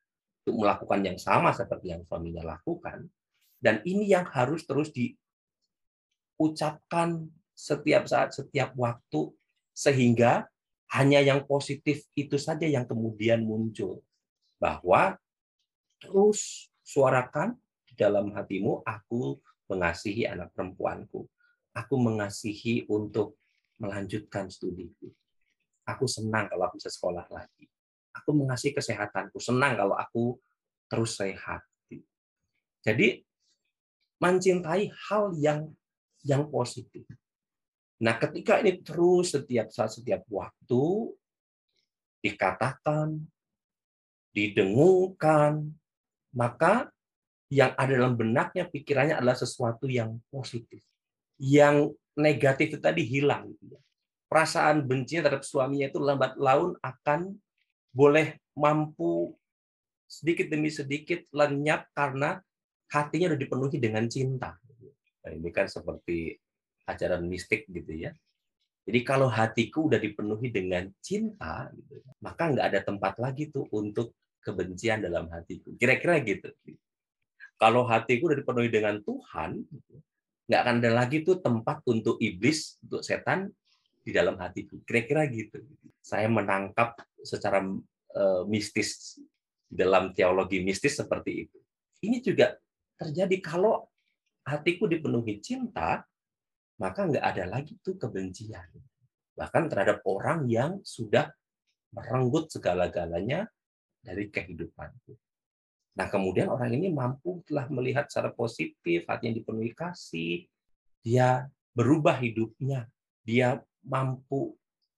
untuk 0.44 0.66
melakukan 0.66 1.06
yang 1.06 1.20
sama 1.22 1.54
seperti 1.54 1.94
yang 1.94 2.02
suaminya 2.04 2.42
lakukan. 2.44 3.06
Dan 3.58 3.82
ini 3.86 4.10
yang 4.10 4.26
harus 4.26 4.66
terus 4.66 4.90
diucapkan 6.38 7.30
setiap 7.54 8.10
saat, 8.10 8.34
setiap 8.34 8.74
waktu, 8.78 9.34
sehingga 9.74 10.50
hanya 10.96 11.20
yang 11.20 11.44
positif 11.44 12.08
itu 12.16 12.40
saja 12.40 12.64
yang 12.64 12.88
kemudian 12.88 13.44
muncul. 13.44 14.04
Bahwa 14.58 15.20
terus 16.00 16.72
suarakan 16.86 17.60
dalam 17.98 18.32
hatimu, 18.32 18.86
aku 18.88 19.42
mengasihi 19.68 20.30
anak 20.30 20.54
perempuanku. 20.56 21.28
Aku 21.76 21.96
mengasihi 22.00 22.88
untuk 22.90 23.38
melanjutkan 23.78 24.50
studiku. 24.50 25.12
Aku 25.86 26.10
senang 26.10 26.50
kalau 26.50 26.68
aku 26.68 26.82
bisa 26.82 26.90
sekolah 26.90 27.28
lagi. 27.30 27.70
Aku 28.18 28.34
mengasihi 28.34 28.74
kesehatanku. 28.74 29.38
Senang 29.38 29.78
kalau 29.78 29.94
aku 29.94 30.42
terus 30.90 31.20
sehat. 31.20 31.62
Jadi 32.82 33.22
mencintai 34.18 34.90
hal 35.12 35.36
yang 35.38 35.70
yang 36.26 36.50
positif. 36.50 37.06
Nah, 37.98 38.14
ketika 38.22 38.62
ini 38.62 38.78
terus 38.86 39.34
setiap 39.34 39.74
saat, 39.74 39.98
setiap 39.98 40.22
waktu 40.30 41.14
dikatakan, 42.22 43.18
didengungkan, 44.34 45.74
maka 46.38 46.94
yang 47.50 47.74
ada 47.74 47.98
dalam 47.98 48.14
benaknya 48.14 48.70
pikirannya 48.70 49.18
adalah 49.18 49.34
sesuatu 49.34 49.90
yang 49.90 50.22
positif. 50.30 50.84
Yang 51.42 51.98
negatif 52.14 52.76
itu 52.76 52.80
tadi 52.82 53.02
hilang. 53.02 53.50
Gitu 53.56 53.74
ya. 53.74 53.82
Perasaan 54.28 54.84
bencinya 54.86 55.26
terhadap 55.26 55.48
suaminya 55.48 55.88
itu 55.90 55.98
lambat 55.98 56.36
laun 56.38 56.76
akan 56.84 57.34
boleh 57.96 58.38
mampu 58.54 59.34
sedikit 60.06 60.52
demi 60.52 60.70
sedikit 60.70 61.24
lenyap 61.34 61.90
karena 61.96 62.38
hatinya 62.92 63.32
sudah 63.32 63.42
dipenuhi 63.42 63.78
dengan 63.80 64.06
cinta. 64.12 64.54
Nah, 65.24 65.32
ini 65.32 65.50
kan 65.50 65.66
seperti 65.68 66.36
ajaran 66.88 67.28
mistik 67.28 67.68
gitu 67.68 67.94
ya. 67.94 68.16
Jadi 68.88 69.04
kalau 69.04 69.28
hatiku 69.28 69.92
udah 69.92 70.00
dipenuhi 70.00 70.48
dengan 70.48 70.88
cinta, 71.04 71.68
gitu, 71.76 72.00
maka 72.24 72.56
nggak 72.56 72.66
ada 72.72 72.80
tempat 72.88 73.20
lagi 73.20 73.52
tuh 73.52 73.68
untuk 73.76 74.16
kebencian 74.40 75.04
dalam 75.04 75.28
hatiku. 75.28 75.76
Kira-kira 75.76 76.24
gitu. 76.24 76.48
Kalau 77.60 77.84
hatiku 77.84 78.32
udah 78.32 78.40
dipenuhi 78.40 78.72
dengan 78.72 79.04
Tuhan, 79.04 79.68
nggak 80.48 80.62
akan 80.64 80.76
ada 80.80 80.92
lagi 81.04 81.28
tuh 81.28 81.44
tempat 81.44 81.84
untuk 81.84 82.16
iblis, 82.24 82.80
untuk 82.88 83.04
setan 83.04 83.52
di 84.08 84.16
dalam 84.16 84.40
hatiku. 84.40 84.80
Kira-kira 84.88 85.28
gitu. 85.28 85.60
Saya 86.00 86.32
menangkap 86.32 86.96
secara 87.20 87.60
uh, 88.16 88.48
mistis 88.48 89.20
dalam 89.68 90.16
teologi 90.16 90.64
mistis 90.64 90.96
seperti 90.96 91.44
itu. 91.44 91.60
Ini 92.00 92.24
juga 92.24 92.56
terjadi 92.96 93.36
kalau 93.44 93.84
hatiku 94.48 94.88
dipenuhi 94.88 95.44
cinta, 95.44 96.08
maka 96.78 97.10
nggak 97.10 97.26
ada 97.26 97.46
lagi 97.50 97.78
tuh 97.82 97.98
kebencian. 97.98 98.66
Bahkan 99.38 99.70
terhadap 99.70 100.02
orang 100.06 100.50
yang 100.50 100.82
sudah 100.82 101.30
merenggut 101.94 102.50
segala-galanya 102.50 103.50
dari 104.02 104.30
kehidupanku. 104.30 105.14
Nah, 105.98 106.08
kemudian 106.14 106.54
orang 106.54 106.78
ini 106.78 106.94
mampu 106.94 107.42
telah 107.50 107.66
melihat 107.74 108.06
secara 108.06 108.30
positif, 108.30 109.10
hatinya 109.10 109.42
dipenuhi 109.42 109.74
kasih, 109.74 110.46
dia 111.02 111.50
berubah 111.74 112.22
hidupnya, 112.22 112.86
dia 113.26 113.58
mampu 113.82 114.54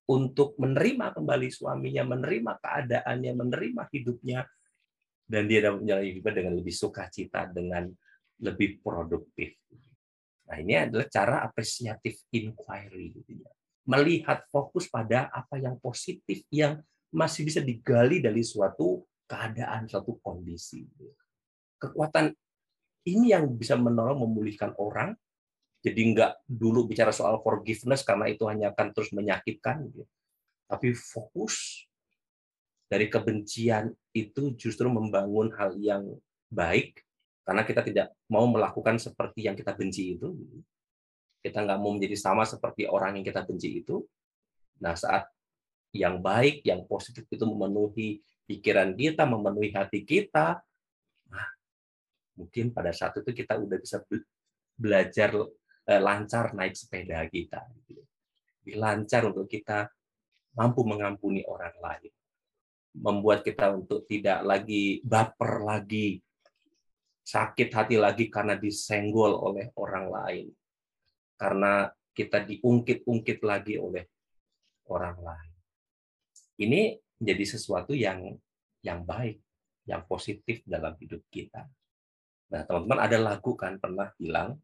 untuk 0.09 0.59
menerima 0.59 1.15
kembali 1.15 1.47
suaminya, 1.47 2.03
menerima 2.03 2.51
keadaannya, 2.59 3.31
menerima 3.31 3.83
hidupnya, 3.95 4.43
dan 5.29 5.45
dia 5.45 5.69
dapat 5.69 5.85
menjalani 5.85 6.07
hidupnya 6.11 6.33
dengan 6.35 6.53
lebih 6.59 6.75
sukacita, 6.75 7.47
dengan 7.47 7.87
lebih 8.43 8.83
produktif. 8.83 9.55
Nah, 10.49 10.57
ini 10.57 10.73
adalah 10.73 11.05
cara 11.05 11.35
apresiatif 11.45 12.25
inquiry. 12.33 13.13
Gitu 13.21 13.45
ya. 13.45 13.51
Melihat 13.85 14.49
fokus 14.49 14.89
pada 14.89 15.29
apa 15.29 15.62
yang 15.62 15.77
positif, 15.77 16.41
yang 16.49 16.81
masih 17.13 17.45
bisa 17.45 17.62
digali 17.62 18.17
dari 18.17 18.41
suatu 18.41 19.05
keadaan, 19.29 19.85
satu 19.85 20.17
kondisi. 20.17 20.89
Kekuatan 21.77 22.33
ini 23.05 23.31
yang 23.31 23.45
bisa 23.53 23.77
menolong 23.77 24.25
memulihkan 24.25 24.73
orang. 24.81 25.13
Jadi 25.79 26.12
nggak 26.12 26.43
dulu 26.43 26.91
bicara 26.91 27.13
soal 27.15 27.39
forgiveness 27.39 28.03
karena 28.03 28.27
itu 28.27 28.43
hanya 28.49 28.73
akan 28.73 28.91
terus 28.91 29.13
menyakitkan. 29.15 29.85
Gitu. 29.88 30.03
Tapi 30.65 30.91
fokus 30.97 31.85
dari 32.89 33.05
kebencian 33.05 33.93
itu 34.17 34.57
justru 34.57 34.89
membangun 34.89 35.53
hal 35.55 35.77
yang 35.77 36.09
baik 36.49 37.05
karena 37.49 37.65
kita 37.65 37.81
tidak 37.81 38.13
mau 38.29 38.45
melakukan 38.45 39.01
seperti 39.01 39.49
yang 39.49 39.57
kita 39.57 39.73
benci 39.73 40.13
itu. 40.13 40.38
Kita 41.41 41.65
nggak 41.65 41.81
mau 41.81 41.97
menjadi 41.97 42.13
sama 42.13 42.45
seperti 42.45 42.85
orang 42.85 43.17
yang 43.17 43.25
kita 43.25 43.41
benci 43.41 43.81
itu. 43.81 44.05
Nah, 44.85 44.93
saat 44.93 45.25
yang 45.89 46.21
baik, 46.21 46.62
yang 46.62 46.85
positif 46.85 47.25
itu 47.25 47.49
memenuhi 47.49 48.21
pikiran 48.45 48.93
kita, 48.93 49.25
memenuhi 49.25 49.73
hati 49.73 50.05
kita, 50.05 50.62
nah, 51.25 51.47
mungkin 52.38 52.69
pada 52.69 52.93
saat 52.93 53.17
itu 53.17 53.33
kita 53.33 53.57
udah 53.57 53.81
bisa 53.81 53.97
belajar 54.77 55.33
eh, 55.89 55.97
lancar 56.05 56.53
naik 56.53 56.77
sepeda 56.77 57.25
kita. 57.33 57.65
Lancar 58.77 59.25
untuk 59.25 59.49
kita 59.49 59.89
mampu 60.53 60.85
mengampuni 60.85 61.41
orang 61.49 61.73
lain. 61.81 62.13
Membuat 62.93 63.41
kita 63.41 63.73
untuk 63.73 64.05
tidak 64.05 64.45
lagi 64.45 65.01
baper 65.01 65.65
lagi, 65.65 66.21
sakit 67.29 67.69
hati 67.69 67.95
lagi 68.01 68.25
karena 68.33 68.57
disenggol 68.57 69.37
oleh 69.37 69.69
orang 69.77 70.05
lain. 70.09 70.47
Karena 71.37 71.85
kita 72.09 72.41
diungkit-ungkit 72.41 73.39
lagi 73.45 73.77
oleh 73.77 74.03
orang 74.89 75.17
lain. 75.21 75.53
Ini 76.59 76.81
menjadi 77.21 77.45
sesuatu 77.55 77.93
yang 77.93 78.33
yang 78.81 79.05
baik, 79.05 79.39
yang 79.85 80.03
positif 80.09 80.65
dalam 80.65 80.97
hidup 80.97 81.21
kita. 81.29 81.69
Nah, 82.49 82.65
teman-teman 82.65 82.99
ada 82.99 83.17
lagu 83.21 83.53
kan 83.53 83.77
pernah 83.77 84.09
bilang 84.17 84.57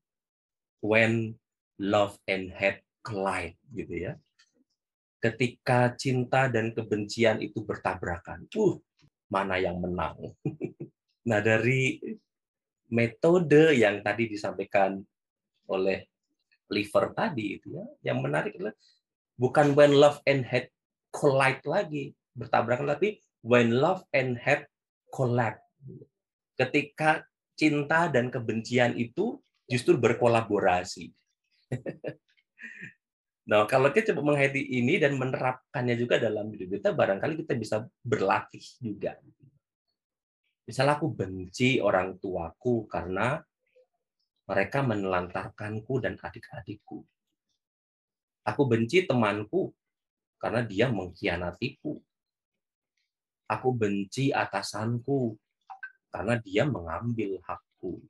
when 0.82 1.38
love 1.78 2.18
and 2.26 2.50
hate 2.50 2.82
collide 3.06 3.56
gitu 3.72 4.10
ya. 4.10 4.14
Ketika 5.22 5.94
cinta 5.96 6.50
dan 6.50 6.74
kebencian 6.74 7.42
itu 7.42 7.62
bertabrakan, 7.62 8.50
uh, 8.58 8.76
mana 9.30 9.58
yang 9.62 9.80
menang? 9.80 10.34
nah, 11.30 11.40
dari 11.42 11.98
metode 12.90 13.74
yang 13.74 14.02
tadi 14.06 14.30
disampaikan 14.30 15.02
oleh 15.70 16.06
Liver 16.70 17.14
tadi 17.14 17.62
itu 17.62 17.78
ya, 17.78 17.86
yang 18.12 18.26
menarik 18.26 18.58
adalah 18.58 18.74
bukan 19.38 19.78
when 19.78 19.94
love 19.94 20.18
and 20.26 20.42
hate 20.42 20.74
collide 21.14 21.62
lagi, 21.66 22.18
bertabrakan 22.34 22.90
tapi 22.90 23.22
when 23.46 23.70
love 23.78 24.02
and 24.12 24.42
hate 24.42 24.66
collide. 25.14 25.62
Ketika 26.58 27.22
cinta 27.54 28.10
dan 28.10 28.34
kebencian 28.34 28.98
itu 28.98 29.38
justru 29.70 29.98
berkolaborasi. 29.98 31.14
Nah, 33.46 33.70
kalau 33.70 33.94
kita 33.94 34.10
coba 34.10 34.34
menghayati 34.34 34.58
ini 34.58 34.98
dan 34.98 35.22
menerapkannya 35.22 35.94
juga 35.94 36.18
dalam 36.18 36.50
hidup 36.50 36.82
kita, 36.82 36.98
barangkali 36.98 37.46
kita 37.46 37.54
bisa 37.54 37.86
berlatih 38.02 38.66
juga. 38.82 39.22
Misalnya 40.66 40.98
aku 40.98 41.14
benci 41.14 41.78
orang 41.78 42.18
tuaku 42.18 42.90
karena 42.90 43.38
mereka 44.46 44.82
menelantarkanku 44.82 45.94
dan 46.02 46.18
adik-adikku. 46.18 47.06
Aku 48.46 48.62
benci 48.70 49.06
temanku 49.06 49.74
karena 50.42 50.62
dia 50.66 50.90
mengkhianatiku. 50.90 51.98
Aku 53.46 53.70
benci 53.78 54.34
atasanku 54.34 55.38
karena 56.10 56.38
dia 56.42 56.66
mengambil 56.66 57.38
hakku. 57.46 58.02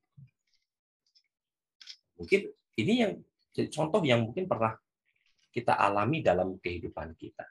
Mungkin 2.16 2.52
ini 2.80 2.94
yang 3.04 3.14
contoh 3.72 4.00
yang 4.04 4.24
mungkin 4.24 4.48
pernah 4.48 4.80
kita 5.52 5.76
alami 5.76 6.20
dalam 6.24 6.60
kehidupan 6.60 7.16
kita. 7.16 7.48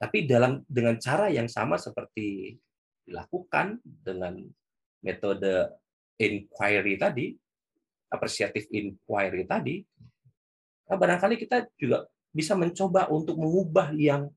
Tapi 0.00 0.24
dalam 0.24 0.64
dengan 0.64 0.96
cara 0.96 1.28
yang 1.28 1.48
sama 1.48 1.76
seperti 1.76 2.56
dilakukan 3.10 3.82
dengan 3.82 4.38
metode 5.02 5.74
inquiry 6.14 6.94
tadi, 6.94 7.34
appreciative 8.06 8.70
inquiry 8.70 9.42
tadi, 9.50 9.82
nah 10.86 10.94
barangkali 10.94 11.34
kita 11.34 11.66
juga 11.74 12.06
bisa 12.30 12.54
mencoba 12.54 13.10
untuk 13.10 13.34
mengubah 13.34 13.90
yang 13.98 14.30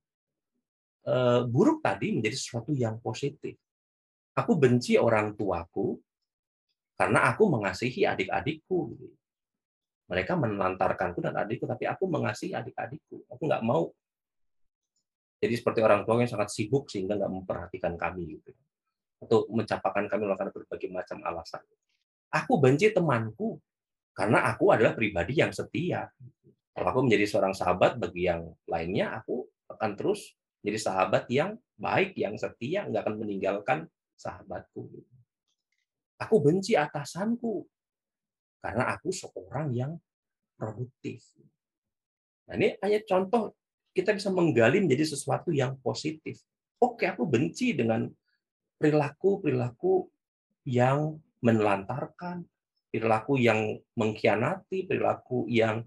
eh, 1.06 1.42
buruk 1.46 1.86
tadi 1.86 2.18
menjadi 2.18 2.34
sesuatu 2.34 2.74
yang 2.74 2.98
positif. 2.98 3.54
Aku 4.34 4.58
benci 4.58 4.98
orang 4.98 5.38
tuaku 5.38 6.02
karena 6.98 7.30
aku 7.30 7.44
mengasihi 7.54 8.10
adik-adikku. 8.10 8.98
Mereka 10.10 10.34
menelantarkanku 10.36 11.22
dan 11.22 11.38
adikku, 11.38 11.70
tapi 11.70 11.86
aku 11.86 12.10
mengasihi 12.10 12.58
adik-adikku. 12.58 13.30
Aku 13.30 13.46
nggak 13.46 13.62
mau 13.62 13.94
jadi 15.44 15.60
seperti 15.60 15.84
orang 15.84 16.08
tua 16.08 16.24
yang 16.24 16.32
sangat 16.32 16.56
sibuk 16.56 16.88
sehingga 16.88 17.20
nggak 17.20 17.28
memperhatikan 17.28 18.00
kami 18.00 18.40
gitu. 18.40 18.56
Untuk 19.20 19.52
mencapakan 19.52 20.08
kami 20.08 20.24
melakukan 20.24 20.56
berbagai 20.56 20.88
macam 20.88 21.20
alasan. 21.28 21.60
Aku 22.32 22.64
benci 22.64 22.96
temanku 22.96 23.60
karena 24.16 24.48
aku 24.48 24.72
adalah 24.72 24.96
pribadi 24.96 25.44
yang 25.44 25.52
setia. 25.52 26.08
Kalau 26.72 26.88
aku 26.88 27.04
menjadi 27.04 27.28
seorang 27.28 27.52
sahabat 27.52 28.00
bagi 28.00 28.32
yang 28.32 28.56
lainnya, 28.72 29.20
aku 29.20 29.44
akan 29.68 30.00
terus 30.00 30.32
jadi 30.64 30.80
sahabat 30.80 31.28
yang 31.28 31.60
baik, 31.76 32.16
yang 32.16 32.40
setia, 32.40 32.88
nggak 32.88 33.04
akan 33.04 33.16
meninggalkan 33.20 33.80
sahabatku. 34.16 34.88
Aku 36.24 36.40
benci 36.40 36.80
atasanku 36.80 37.68
karena 38.64 38.96
aku 38.96 39.12
seorang 39.12 39.76
yang 39.76 40.00
produktif. 40.56 41.20
Nah, 42.48 42.56
ini 42.56 42.80
hanya 42.80 43.04
contoh 43.04 43.52
kita 43.94 44.12
bisa 44.12 44.34
menggali 44.34 44.82
menjadi 44.82 45.14
sesuatu 45.14 45.54
yang 45.54 45.78
positif. 45.80 46.42
Oke, 46.82 47.08
aku 47.08 47.24
benci 47.24 47.78
dengan 47.78 48.10
perilaku-perilaku 48.82 50.10
yang 50.68 51.22
menelantarkan, 51.40 52.44
perilaku 52.90 53.40
yang 53.40 53.80
mengkhianati, 53.96 54.90
perilaku 54.90 55.48
yang 55.48 55.86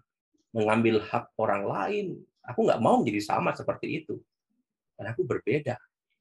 mengambil 0.54 1.02
hak 1.04 1.34
orang 1.36 1.68
lain. 1.68 2.06
Aku 2.46 2.64
nggak 2.64 2.80
mau 2.80 3.02
menjadi 3.02 3.20
sama 3.20 3.52
seperti 3.52 4.06
itu. 4.06 4.16
Dan 4.96 5.12
aku 5.12 5.26
berbeda. 5.26 5.76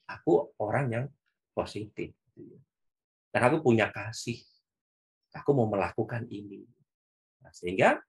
Aku 0.09 0.51
orang 0.59 0.85
yang 0.91 1.05
positif. 1.55 2.11
Dan 3.31 3.41
aku 3.47 3.63
punya 3.63 3.87
kasih 3.93 4.41
aku 5.35 5.51
mau 5.51 5.67
melakukan 5.67 6.23
ini. 6.31 6.63
Nah, 7.43 7.51
sehingga 7.51 7.99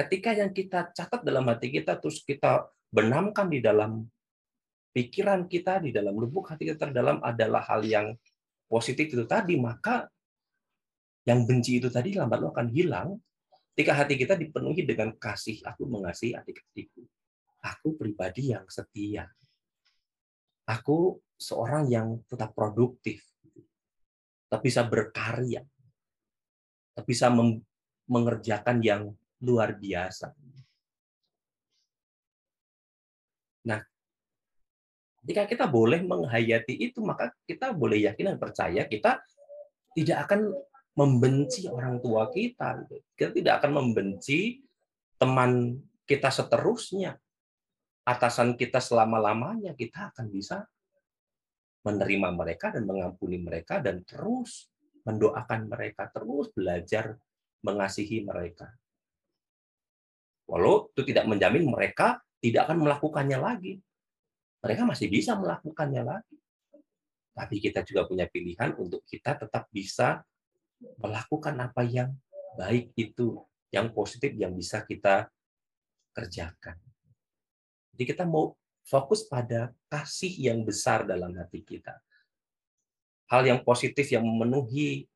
ketika 0.00 0.32
yang 0.32 0.50
kita 0.56 0.88
catat 0.96 1.20
dalam 1.20 1.44
hati 1.52 1.68
kita 1.68 2.00
terus 2.00 2.24
kita 2.24 2.64
benamkan 2.88 3.52
di 3.52 3.60
dalam 3.60 4.08
pikiran 4.96 5.44
kita 5.46 5.84
di 5.84 5.92
dalam 5.92 6.16
lubuk 6.16 6.48
hati 6.48 6.72
kita 6.72 6.88
terdalam 6.88 7.20
adalah 7.20 7.62
hal 7.68 7.84
yang 7.84 8.16
positif 8.66 9.12
itu 9.12 9.28
tadi 9.28 9.60
maka 9.60 10.08
yang 11.28 11.44
benci 11.44 11.78
itu 11.78 11.92
tadi 11.92 12.16
lambat 12.16 12.40
laun 12.40 12.52
akan 12.54 12.68
hilang 12.72 13.08
ketika 13.80 13.96
hati 13.96 14.14
kita 14.20 14.34
dipenuhi 14.36 14.84
dengan 14.84 15.14
kasih. 15.16 15.60
Aku 15.64 15.88
mengasihi 15.88 16.36
adik-adikku. 16.36 17.00
Aku 17.60 17.96
pribadi 17.96 18.52
yang 18.52 18.64
setia. 18.68 19.28
Aku 20.68 21.20
seorang 21.40 21.88
yang 21.88 22.20
tetap 22.28 22.52
produktif. 22.56 23.24
Tetap 24.48 24.60
bisa 24.60 24.84
berkarya. 24.84 25.64
Bisa 27.08 27.32
mengerjakan 28.04 28.84
yang 28.84 29.16
luar 29.40 29.76
biasa. 29.76 30.32
Nah, 33.66 33.80
jika 35.20 35.44
kita 35.44 35.68
boleh 35.68 36.00
menghayati 36.00 36.80
itu, 36.80 37.04
maka 37.04 37.32
kita 37.44 37.76
boleh 37.76 38.08
yakin 38.08 38.34
dan 38.34 38.38
percaya 38.40 38.88
kita 38.88 39.20
tidak 39.92 40.18
akan 40.28 40.52
membenci 40.96 41.68
orang 41.68 42.00
tua 42.00 42.32
kita. 42.32 42.88
Kita 43.12 43.30
tidak 43.36 43.54
akan 43.60 43.72
membenci 43.84 44.64
teman 45.20 45.76
kita 46.08 46.32
seterusnya. 46.32 47.20
Atasan 48.00 48.56
kita 48.56 48.80
selama-lamanya, 48.80 49.76
kita 49.76 50.08
akan 50.10 50.32
bisa 50.32 50.64
menerima 51.84 52.32
mereka 52.32 52.72
dan 52.72 52.88
mengampuni 52.88 53.40
mereka 53.40 53.80
dan 53.80 54.04
terus 54.08 54.72
mendoakan 55.04 55.68
mereka, 55.68 56.08
terus 56.08 56.48
belajar 56.52 57.16
mengasihi 57.60 58.24
mereka. 58.24 58.72
Walau 60.50 60.90
itu 60.90 61.06
tidak 61.06 61.30
menjamin 61.30 61.62
mereka 61.70 62.18
tidak 62.42 62.66
akan 62.66 62.82
melakukannya 62.82 63.38
lagi. 63.38 63.78
Mereka 64.60 64.82
masih 64.82 65.06
bisa 65.06 65.38
melakukannya 65.38 66.02
lagi. 66.02 66.36
Tapi 67.30 67.62
kita 67.62 67.86
juga 67.86 68.04
punya 68.10 68.26
pilihan 68.26 68.74
untuk 68.74 69.06
kita 69.06 69.38
tetap 69.38 69.70
bisa 69.70 70.26
melakukan 70.98 71.54
apa 71.62 71.86
yang 71.86 72.10
baik 72.58 72.90
itu, 72.98 73.38
yang 73.70 73.94
positif 73.94 74.34
yang 74.34 74.52
bisa 74.52 74.82
kita 74.82 75.30
kerjakan. 76.10 76.76
Jadi 77.94 78.04
kita 78.04 78.26
mau 78.26 78.58
fokus 78.82 79.22
pada 79.30 79.70
kasih 79.86 80.34
yang 80.50 80.66
besar 80.66 81.06
dalam 81.06 81.30
hati 81.38 81.62
kita 81.62 81.94
hal 83.30 83.46
yang 83.46 83.62
positif 83.62 84.10
yang 84.10 84.26
memenuhi 84.26 85.06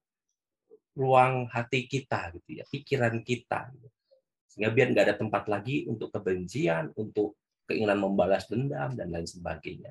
ruang 0.94 1.50
hati 1.50 1.90
kita 1.90 2.30
gitu 2.38 2.62
ya 2.62 2.64
pikiran 2.70 3.18
kita 3.26 3.74
gitu. 3.74 3.90
Sehingga 4.54 4.70
biar 4.70 4.94
nggak 4.94 5.06
ada 5.10 5.16
tempat 5.18 5.50
lagi 5.50 5.82
untuk 5.90 6.14
kebencian 6.14 6.94
untuk 6.94 7.34
keinginan 7.66 7.98
membalas 7.98 8.46
dendam 8.46 8.94
dan 8.94 9.10
lain 9.10 9.26
sebagainya 9.26 9.90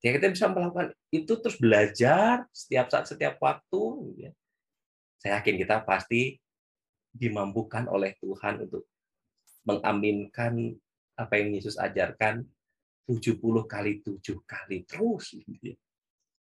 ya 0.00 0.10
kita 0.16 0.32
bisa 0.32 0.48
melakukan 0.48 0.96
itu 1.12 1.32
terus 1.36 1.60
belajar 1.60 2.48
setiap 2.48 2.88
saat 2.88 3.04
setiap 3.04 3.36
waktu 3.44 3.82
ya. 4.16 4.30
saya 5.20 5.36
yakin 5.36 5.60
kita 5.60 5.84
pasti 5.84 6.40
dimampukan 7.12 7.84
oleh 7.92 8.16
Tuhan 8.16 8.64
untuk 8.64 8.88
mengaminkan 9.68 10.72
apa 11.20 11.34
yang 11.36 11.52
Yesus 11.52 11.76
ajarkan 11.76 12.40
70 13.04 13.36
kali 13.68 14.00
tujuh 14.00 14.40
kali 14.48 14.88
terus 14.88 15.36
gitu 15.36 15.76
ya 15.76 15.76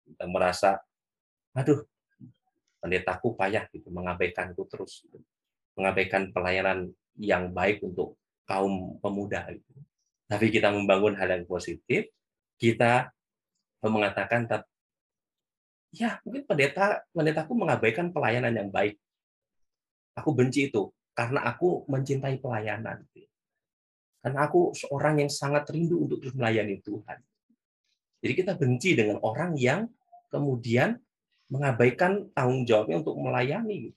kita 0.07 0.25
merasa 0.31 0.79
aduh 1.51 1.83
pendetaku 2.79 3.35
payah 3.35 3.67
gitu 3.75 3.91
mengabaikanku 3.91 4.63
terus 4.71 5.03
gitu. 5.03 5.19
Mengabaikan 5.75 6.31
pelayanan 6.31 6.91
yang 7.19 7.51
baik 7.51 7.83
untuk 7.83 8.19
kaum 8.45 8.99
pemuda 8.99 9.47
gitu. 9.51 9.71
tapi 10.27 10.51
kita 10.51 10.71
membangun 10.71 11.15
hal 11.15 11.31
yang 11.31 11.45
positif 11.47 12.11
kita 12.59 13.11
mengatakan 13.85 14.49
ya 15.95 16.19
mungkin 16.25 16.43
pendeta 16.49 17.05
pendetaku 17.13 17.53
mengabaikan 17.55 18.11
pelayanan 18.11 18.55
yang 18.55 18.71
baik 18.73 18.99
aku 20.19 20.31
benci 20.35 20.73
itu 20.73 20.91
karena 21.15 21.47
aku 21.47 21.87
mencintai 21.87 22.43
pelayanan 22.43 23.07
gitu. 23.15 23.31
karena 24.25 24.41
aku 24.47 24.75
seorang 24.75 25.23
yang 25.23 25.31
sangat 25.31 25.69
rindu 25.71 26.03
untuk 26.03 26.19
terus 26.19 26.35
melayani 26.35 26.83
Tuhan 26.83 27.19
jadi 28.25 28.33
kita 28.33 28.53
benci 28.57 28.97
dengan 28.97 29.21
orang 29.21 29.53
yang 29.61 29.85
kemudian 30.33 30.97
mengabaikan 31.53 32.33
tanggung 32.33 32.65
jawabnya 32.65 33.05
untuk 33.05 33.21
melayani. 33.21 33.93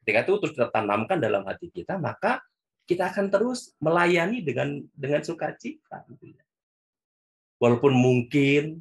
Ketika 0.00 0.24
itu 0.24 0.32
terus 0.40 0.54
tertanamkan 0.56 1.20
dalam 1.20 1.44
hati 1.44 1.68
kita, 1.68 2.00
maka 2.00 2.40
kita 2.88 3.12
akan 3.12 3.30
terus 3.30 3.76
melayani 3.78 4.42
dengan 4.42 4.80
dengan 4.96 5.22
sukacita. 5.22 6.02
Walaupun 7.60 7.92
mungkin 7.92 8.80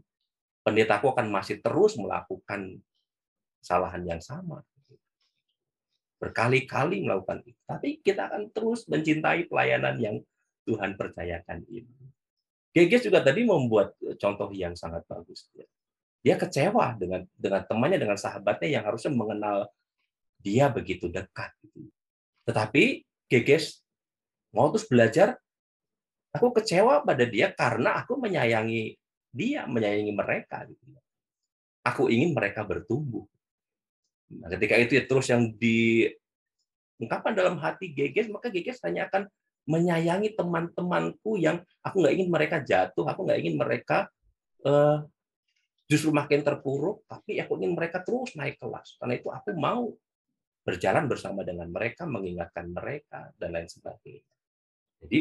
pendetaku 0.63 1.11
akan 1.11 1.27
masih 1.29 1.59
terus 1.59 1.99
melakukan 1.99 2.79
kesalahan 3.59 4.03
yang 4.07 4.21
sama. 4.23 4.63
Berkali-kali 6.19 7.03
melakukan 7.03 7.43
itu. 7.47 7.59
Tapi 7.63 7.99
kita 8.03 8.27
akan 8.31 8.51
terus 8.51 8.87
mencintai 8.87 9.47
pelayanan 9.47 9.95
yang 9.99 10.15
Tuhan 10.67 10.99
percayakan 10.99 11.63
ini. 11.67 11.91
Geges 12.75 13.07
juga 13.07 13.23
tadi 13.23 13.47
membuat 13.47 13.97
contoh 14.19 14.51
yang 14.53 14.77
sangat 14.77 15.03
bagus. 15.09 15.47
Dia 16.19 16.35
kecewa 16.35 16.99
dengan 16.99 17.23
dengan 17.33 17.63
temannya, 17.65 17.99
dengan 17.99 18.19
sahabatnya 18.19 18.67
yang 18.79 18.83
harusnya 18.83 19.11
mengenal 19.15 19.71
dia 20.39 20.71
begitu 20.71 21.11
dekat. 21.11 21.51
Gitu. 21.63 21.87
Tetapi 22.47 23.03
Geges 23.29 23.83
mau 24.55 24.73
terus 24.73 24.89
belajar, 24.89 25.37
aku 26.33 26.49
kecewa 26.57 27.05
pada 27.05 27.27
dia 27.27 27.53
karena 27.53 28.01
aku 28.01 28.17
menyayangi 28.17 28.97
dia, 29.29 29.69
menyayangi 29.69 30.13
mereka. 30.15 30.65
Gitu. 30.65 30.83
Aku 31.85 32.09
ingin 32.09 32.33
mereka 32.33 32.65
bertumbuh. 32.65 33.27
Nah, 34.29 34.49
ketika 34.53 34.77
itu 34.77 34.97
ya 34.97 35.03
terus 35.09 35.25
yang 35.29 35.49
diungkapkan 35.57 37.33
dalam 37.33 37.57
hati 37.57 37.93
Geges, 37.93 38.29
maka 38.29 38.49
Geges 38.53 38.81
hanya 38.85 39.09
akan 39.09 39.25
menyayangi 39.69 40.33
teman-temanku 40.33 41.37
yang 41.37 41.61
aku 41.85 42.01
nggak 42.01 42.13
ingin 42.17 42.29
mereka 42.29 42.57
jatuh, 42.61 43.05
aku 43.05 43.25
nggak 43.25 43.39
ingin 43.41 43.55
mereka 43.57 44.09
uh, 44.65 45.05
justru 45.89 46.13
makin 46.13 46.41
terpuruk, 46.45 47.05
tapi 47.09 47.41
aku 47.41 47.57
ingin 47.61 47.73
mereka 47.77 48.01
terus 48.01 48.33
naik 48.37 48.57
kelas. 48.61 48.97
Karena 48.97 49.13
itu 49.17 49.29
aku 49.29 49.53
mau 49.57 49.93
berjalan 50.69 51.09
bersama 51.09 51.41
dengan 51.41 51.65
mereka, 51.73 52.05
mengingatkan 52.05 52.69
mereka, 52.69 53.33
dan 53.41 53.57
lain 53.57 53.65
sebagainya. 53.65 54.29
Jadi 55.01 55.19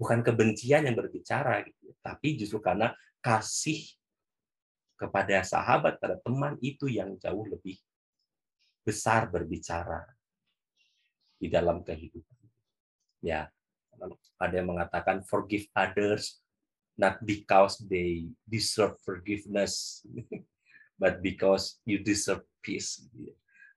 bukan 0.00 0.24
kebencian 0.24 0.88
yang 0.88 0.96
berbicara, 0.96 1.60
gitu, 1.68 1.92
tapi 2.00 2.40
justru 2.40 2.64
karena 2.64 2.96
kasih 3.20 3.84
kepada 4.96 5.44
sahabat, 5.44 6.00
pada 6.00 6.16
teman 6.24 6.56
itu 6.64 6.88
yang 6.88 7.20
jauh 7.20 7.44
lebih 7.44 7.76
besar 8.80 9.28
berbicara 9.28 10.08
di 11.40 11.48
dalam 11.48 11.84
kehidupan 11.84 12.40
ya 13.24 13.48
ada 14.40 14.54
yang 14.56 14.72
mengatakan 14.72 15.20
forgive 15.24 15.68
others 15.76 16.40
not 16.96 17.20
because 17.24 17.80
they 17.88 18.28
deserve 18.48 18.96
forgiveness 19.04 20.04
but 21.00 21.20
because 21.20 21.80
you 21.84 22.00
deserve 22.00 22.44
peace 22.64 23.04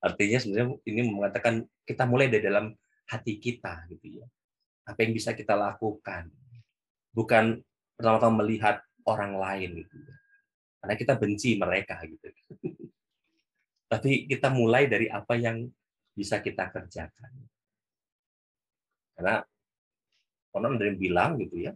artinya 0.04 0.38
sebenarnya 0.44 0.76
ini 0.84 1.02
mengatakan 1.08 1.64
kita 1.88 2.04
mulai 2.04 2.28
dari 2.28 2.44
dalam 2.44 2.76
hati 3.08 3.40
kita 3.40 3.88
gitu 3.88 4.20
ya. 4.20 4.26
Apa 4.84 5.08
yang 5.08 5.16
bisa 5.16 5.32
kita 5.32 5.56
lakukan. 5.56 6.28
Bukan 7.16 7.64
pertama-tama 7.96 8.44
melihat 8.44 8.84
orang 9.08 9.40
lain 9.40 9.88
gitu 9.88 9.96
ya. 9.96 10.16
Karena 10.84 10.96
kita 11.00 11.14
benci 11.16 11.56
mereka 11.56 12.04
gitu. 12.04 12.28
Tapi 13.92 14.28
kita 14.28 14.52
mulai 14.52 14.92
dari 14.92 15.08
apa 15.08 15.40
yang 15.40 15.64
bisa 16.12 16.44
kita 16.44 16.68
kerjakan. 16.68 17.32
Karena 19.16 19.40
konon 20.52 20.76
yang 20.78 21.00
bilang 21.00 21.40
gitu 21.40 21.64
ya, 21.64 21.72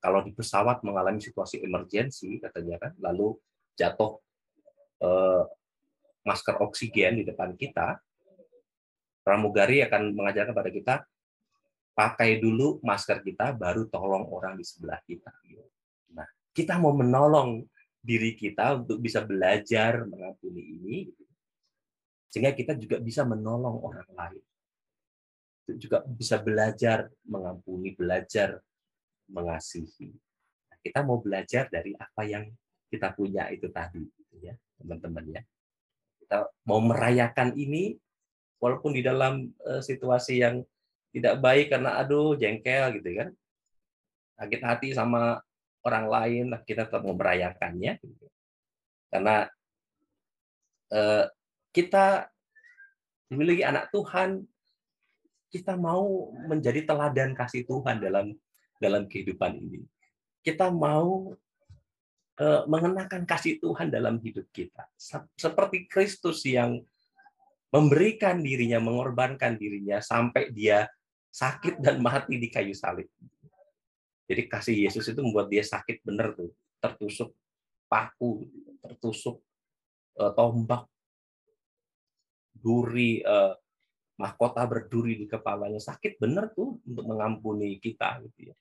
kalau 0.00 0.24
di 0.24 0.32
pesawat 0.32 0.80
mengalami 0.82 1.20
situasi 1.20 1.60
emergensi 1.62 2.40
katanya 2.40 2.80
kan, 2.80 2.92
lalu 2.98 3.36
jatuh 3.78 4.18
eh, 5.02 5.42
masker 6.22 6.58
oksigen 6.62 7.22
di 7.22 7.24
depan 7.26 7.54
kita, 7.58 7.98
pramugari 9.22 9.82
akan 9.86 10.14
mengajarkan 10.14 10.52
kepada 10.54 10.70
kita 10.70 10.94
pakai 11.92 12.40
dulu 12.40 12.80
masker 12.80 13.20
kita, 13.20 13.52
baru 13.52 13.86
tolong 13.92 14.26
orang 14.32 14.56
di 14.56 14.64
sebelah 14.64 14.98
kita. 15.04 15.30
Nah, 16.16 16.26
kita 16.56 16.80
mau 16.80 16.96
menolong 16.96 17.62
diri 18.02 18.34
kita 18.34 18.82
untuk 18.82 18.98
bisa 18.98 19.22
belajar 19.22 20.02
mengampuni 20.08 20.62
ini, 20.80 20.96
sehingga 22.32 22.56
kita 22.56 22.74
juga 22.80 22.96
bisa 22.98 23.22
menolong 23.28 23.76
orang 23.84 24.08
lain 24.16 24.42
juga 25.78 26.02
bisa 26.02 26.42
belajar 26.42 27.06
mengampuni, 27.22 27.94
belajar 27.94 28.58
mengasihi. 29.30 30.10
Kita 30.82 31.06
mau 31.06 31.22
belajar 31.22 31.70
dari 31.70 31.94
apa 31.94 32.26
yang 32.26 32.50
kita 32.90 33.14
punya 33.14 33.46
itu 33.54 33.70
tadi, 33.70 34.02
gitu 34.02 34.36
ya, 34.42 34.54
teman-teman 34.76 35.38
ya. 35.38 35.42
Kita 36.32 36.48
mau 36.64 36.80
merayakan 36.80 37.52
ini, 37.60 37.92
walaupun 38.56 38.96
di 38.96 39.04
dalam 39.04 39.52
uh, 39.68 39.84
situasi 39.84 40.40
yang 40.40 40.64
tidak 41.12 41.44
baik 41.44 41.68
karena 41.68 42.00
aduh 42.00 42.32
jengkel 42.40 42.96
gitu 42.96 43.20
kan, 43.20 43.28
sakit 44.40 44.60
hati 44.64 44.88
sama 44.96 45.44
orang 45.84 46.08
lain, 46.08 46.44
kita 46.64 46.88
tetap 46.88 47.04
mau 47.04 47.12
merayakannya, 47.12 48.00
gitu. 48.00 48.26
karena 49.12 49.44
uh, 50.88 51.28
kita 51.76 52.32
memiliki 53.28 53.60
anak 53.68 53.92
Tuhan 53.92 54.48
kita 55.52 55.76
mau 55.76 56.32
menjadi 56.48 56.88
teladan 56.88 57.36
kasih 57.36 57.68
Tuhan 57.68 58.00
dalam 58.00 58.32
dalam 58.80 59.04
kehidupan 59.04 59.52
ini. 59.60 59.84
Kita 60.40 60.72
mau 60.72 61.36
mengenakan 62.40 63.28
kasih 63.28 63.60
Tuhan 63.60 63.92
dalam 63.92 64.16
hidup 64.18 64.48
kita. 64.50 64.88
Seperti 65.36 65.84
Kristus 65.86 66.42
yang 66.48 66.80
memberikan 67.72 68.40
dirinya, 68.44 68.80
mengorbankan 68.80 69.56
dirinya 69.56 70.00
sampai 70.00 70.52
dia 70.52 70.84
sakit 71.32 71.80
dan 71.80 72.04
mati 72.04 72.36
di 72.36 72.52
kayu 72.52 72.76
salib. 72.76 73.08
Jadi 74.28 74.42
kasih 74.48 74.76
Yesus 74.88 75.08
itu 75.08 75.20
membuat 75.24 75.48
dia 75.48 75.64
sakit 75.64 76.04
benar 76.04 76.36
tuh, 76.36 76.52
tertusuk 76.80 77.32
paku, 77.88 78.48
tertusuk 78.84 79.40
uh, 80.20 80.32
tombak, 80.36 80.84
duri, 82.52 83.24
uh, 83.24 83.56
mahkota 84.20 84.68
berduri 84.68 85.20
di 85.20 85.26
kepalanya 85.26 85.80
sakit 85.80 86.20
benar 86.20 86.52
tuh 86.52 86.78
untuk 86.84 87.04
mengampuni 87.08 87.80
kita 87.80 88.20
gitu 88.28 88.52
ya. 88.52 88.56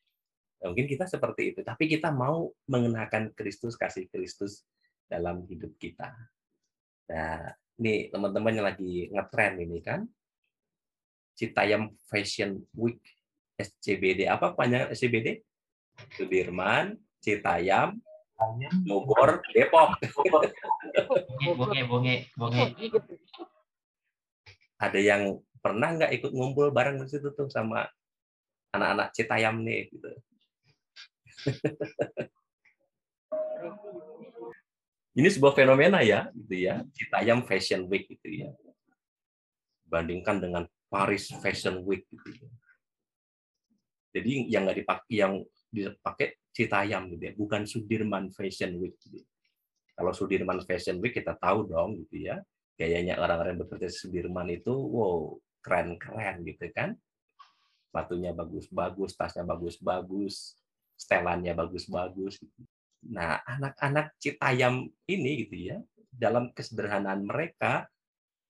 Nah, 0.61 0.69
mungkin 0.69 0.85
kita 0.85 1.09
seperti 1.09 1.57
itu, 1.57 1.59
tapi 1.65 1.89
kita 1.89 2.13
mau 2.13 2.53
mengenakan 2.69 3.33
Kristus 3.33 3.73
kasih 3.73 4.05
Kristus 4.13 4.61
dalam 5.09 5.41
hidup 5.49 5.73
kita. 5.81 6.13
Nah, 7.09 7.49
ini 7.81 8.13
teman-teman 8.13 8.53
yang 8.61 8.67
lagi 8.69 9.09
ngetren 9.09 9.57
ini 9.57 9.81
kan, 9.81 10.05
Citayam 11.33 11.89
Fashion 12.05 12.61
Week 12.77 13.01
SCBD 13.57 14.29
apa 14.29 14.53
panjang 14.53 14.93
SCBD? 14.93 15.41
Sudirman, 16.13 16.97
Citayam, 17.17 17.97
Bogor, 18.85 19.41
Depok. 19.53 19.97
Bonge, 21.57 21.81
bonge, 21.89 22.15
bonge. 22.37 22.63
Ada 24.81 24.97
yang 25.01 25.41
pernah 25.61 25.93
nggak 25.93 26.13
ikut 26.21 26.31
ngumpul 26.33 26.73
bareng 26.73 27.01
di 27.01 27.09
situ 27.09 27.33
tuh 27.33 27.49
sama 27.49 27.85
anak-anak 28.73 29.13
Citayam 29.13 29.61
nih 29.61 29.89
gitu. 29.93 30.09
Ini 35.11 35.27
sebuah 35.27 35.51
fenomena 35.51 35.99
ya, 35.99 36.31
gitu 36.31 36.55
ya, 36.55 36.87
Citayam 36.95 37.43
Fashion 37.43 37.83
Week 37.91 38.07
gitu 38.07 38.27
ya. 38.31 38.49
Bandingkan 39.91 40.39
dengan 40.39 40.63
Paris 40.87 41.27
Fashion 41.43 41.83
Week 41.83 42.07
gitu 42.07 42.29
ya. 42.31 42.47
Jadi 44.11 44.51
yang 44.51 44.67
nggak 44.67 44.79
dipakai 44.83 45.11
yang 45.11 45.33
dipakai 45.71 46.39
Citayam 46.51 47.11
gitu 47.11 47.23
ya, 47.27 47.33
bukan 47.35 47.63
Sudirman 47.67 48.31
Fashion 48.31 48.75
Week 48.79 48.95
gitu. 49.03 49.23
Kalau 49.95 50.11
Sudirman 50.15 50.63
Fashion 50.63 50.99
Week 51.03 51.15
kita 51.15 51.35
tahu 51.35 51.67
dong 51.67 52.07
gitu 52.07 52.31
ya, 52.31 52.39
gayanya 52.79 53.19
orang-orang 53.19 53.55
yang 53.55 53.61
bekerja 53.67 53.87
di 53.91 53.95
Sudirman 53.95 54.47
itu 54.51 54.71
wow 54.71 55.35
keren-keren 55.59 56.43
gitu 56.47 56.71
kan. 56.71 56.95
Sepatunya 57.91 58.31
bagus-bagus, 58.31 59.11
tasnya 59.19 59.43
bagus-bagus, 59.43 60.55
setelannya 61.01 61.57
bagus-bagus. 61.57 62.37
Gitu. 62.37 62.61
Nah, 63.09 63.41
anak-anak 63.41 64.13
Citayam 64.21 64.85
ini 65.09 65.31
gitu 65.45 65.73
ya, 65.73 65.77
dalam 66.13 66.53
kesederhanaan 66.53 67.25
mereka, 67.25 67.89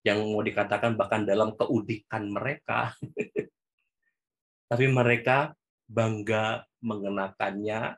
yang 0.04 0.20
mau 0.28 0.44
dikatakan 0.44 1.00
bahkan 1.00 1.24
dalam 1.24 1.56
keudikan 1.56 2.28
mereka, 2.28 2.92
tapi 4.72 4.86
mereka 4.92 5.56
bangga 5.88 6.68
mengenakannya, 6.84 7.96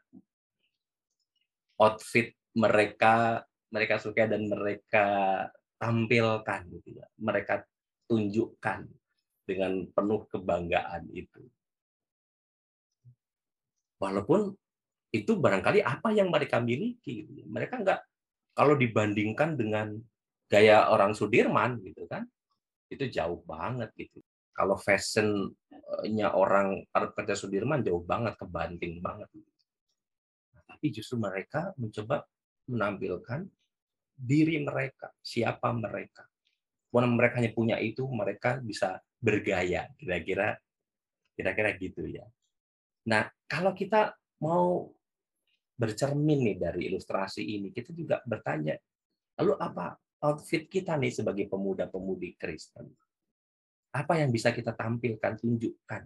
outfit 1.82 2.38
mereka 2.54 3.42
mereka 3.74 3.98
suka 3.98 4.30
dan 4.30 4.46
mereka 4.46 5.06
tampilkan 5.82 6.62
gitu 6.70 7.02
ya. 7.02 7.10
Mereka 7.18 7.66
tunjukkan 8.06 8.86
dengan 9.50 9.90
penuh 9.90 10.22
kebanggaan 10.30 11.10
itu. 11.10 11.42
Walaupun 14.04 14.52
itu 15.16 15.40
barangkali 15.40 15.80
apa 15.80 16.12
yang 16.12 16.28
mereka 16.28 16.60
miliki. 16.60 17.24
Gitu. 17.24 17.48
Mereka 17.48 17.80
enggak 17.80 18.04
kalau 18.52 18.76
dibandingkan 18.76 19.56
dengan 19.56 19.96
gaya 20.52 20.92
orang 20.92 21.16
Sudirman 21.16 21.80
gitu 21.82 22.04
kan, 22.12 22.28
itu 22.92 23.08
jauh 23.08 23.40
banget 23.48 23.96
gitu. 23.96 24.20
Kalau 24.52 24.76
fashionnya 24.76 26.28
orang 26.36 26.84
kerja 26.92 27.34
Sudirman 27.34 27.82
jauh 27.82 28.04
banget, 28.04 28.36
kebanting 28.36 29.00
banget. 29.00 29.32
Nah, 30.54 30.62
tapi 30.68 30.92
justru 30.92 31.18
mereka 31.18 31.72
mencoba 31.80 32.28
menampilkan 32.68 33.48
diri 34.14 34.62
mereka, 34.62 35.10
siapa 35.24 35.74
mereka. 35.74 36.28
Walaupun 36.94 37.18
mereka 37.18 37.42
hanya 37.42 37.50
punya 37.50 37.82
itu, 37.82 38.06
mereka 38.06 38.62
bisa 38.62 39.02
bergaya 39.18 39.88
kira-kira 39.96 40.60
kira-kira 41.34 41.74
gitu 41.80 42.06
ya 42.06 42.28
nah 43.08 43.28
kalau 43.50 43.76
kita 43.76 44.16
mau 44.40 44.92
bercermin 45.74 46.40
nih 46.54 46.58
dari 46.60 46.82
ilustrasi 46.92 47.44
ini 47.44 47.74
kita 47.74 47.92
juga 47.92 48.22
bertanya 48.24 48.78
lalu 49.42 49.58
apa 49.60 49.98
outfit 50.24 50.70
kita 50.70 50.96
nih 50.96 51.12
sebagai 51.12 51.50
pemuda-pemudi 51.50 52.40
Kristen 52.40 52.88
apa 53.94 54.14
yang 54.18 54.34
bisa 54.34 54.50
kita 54.50 54.74
tampilkan 54.74 55.38
tunjukkan 55.38 56.04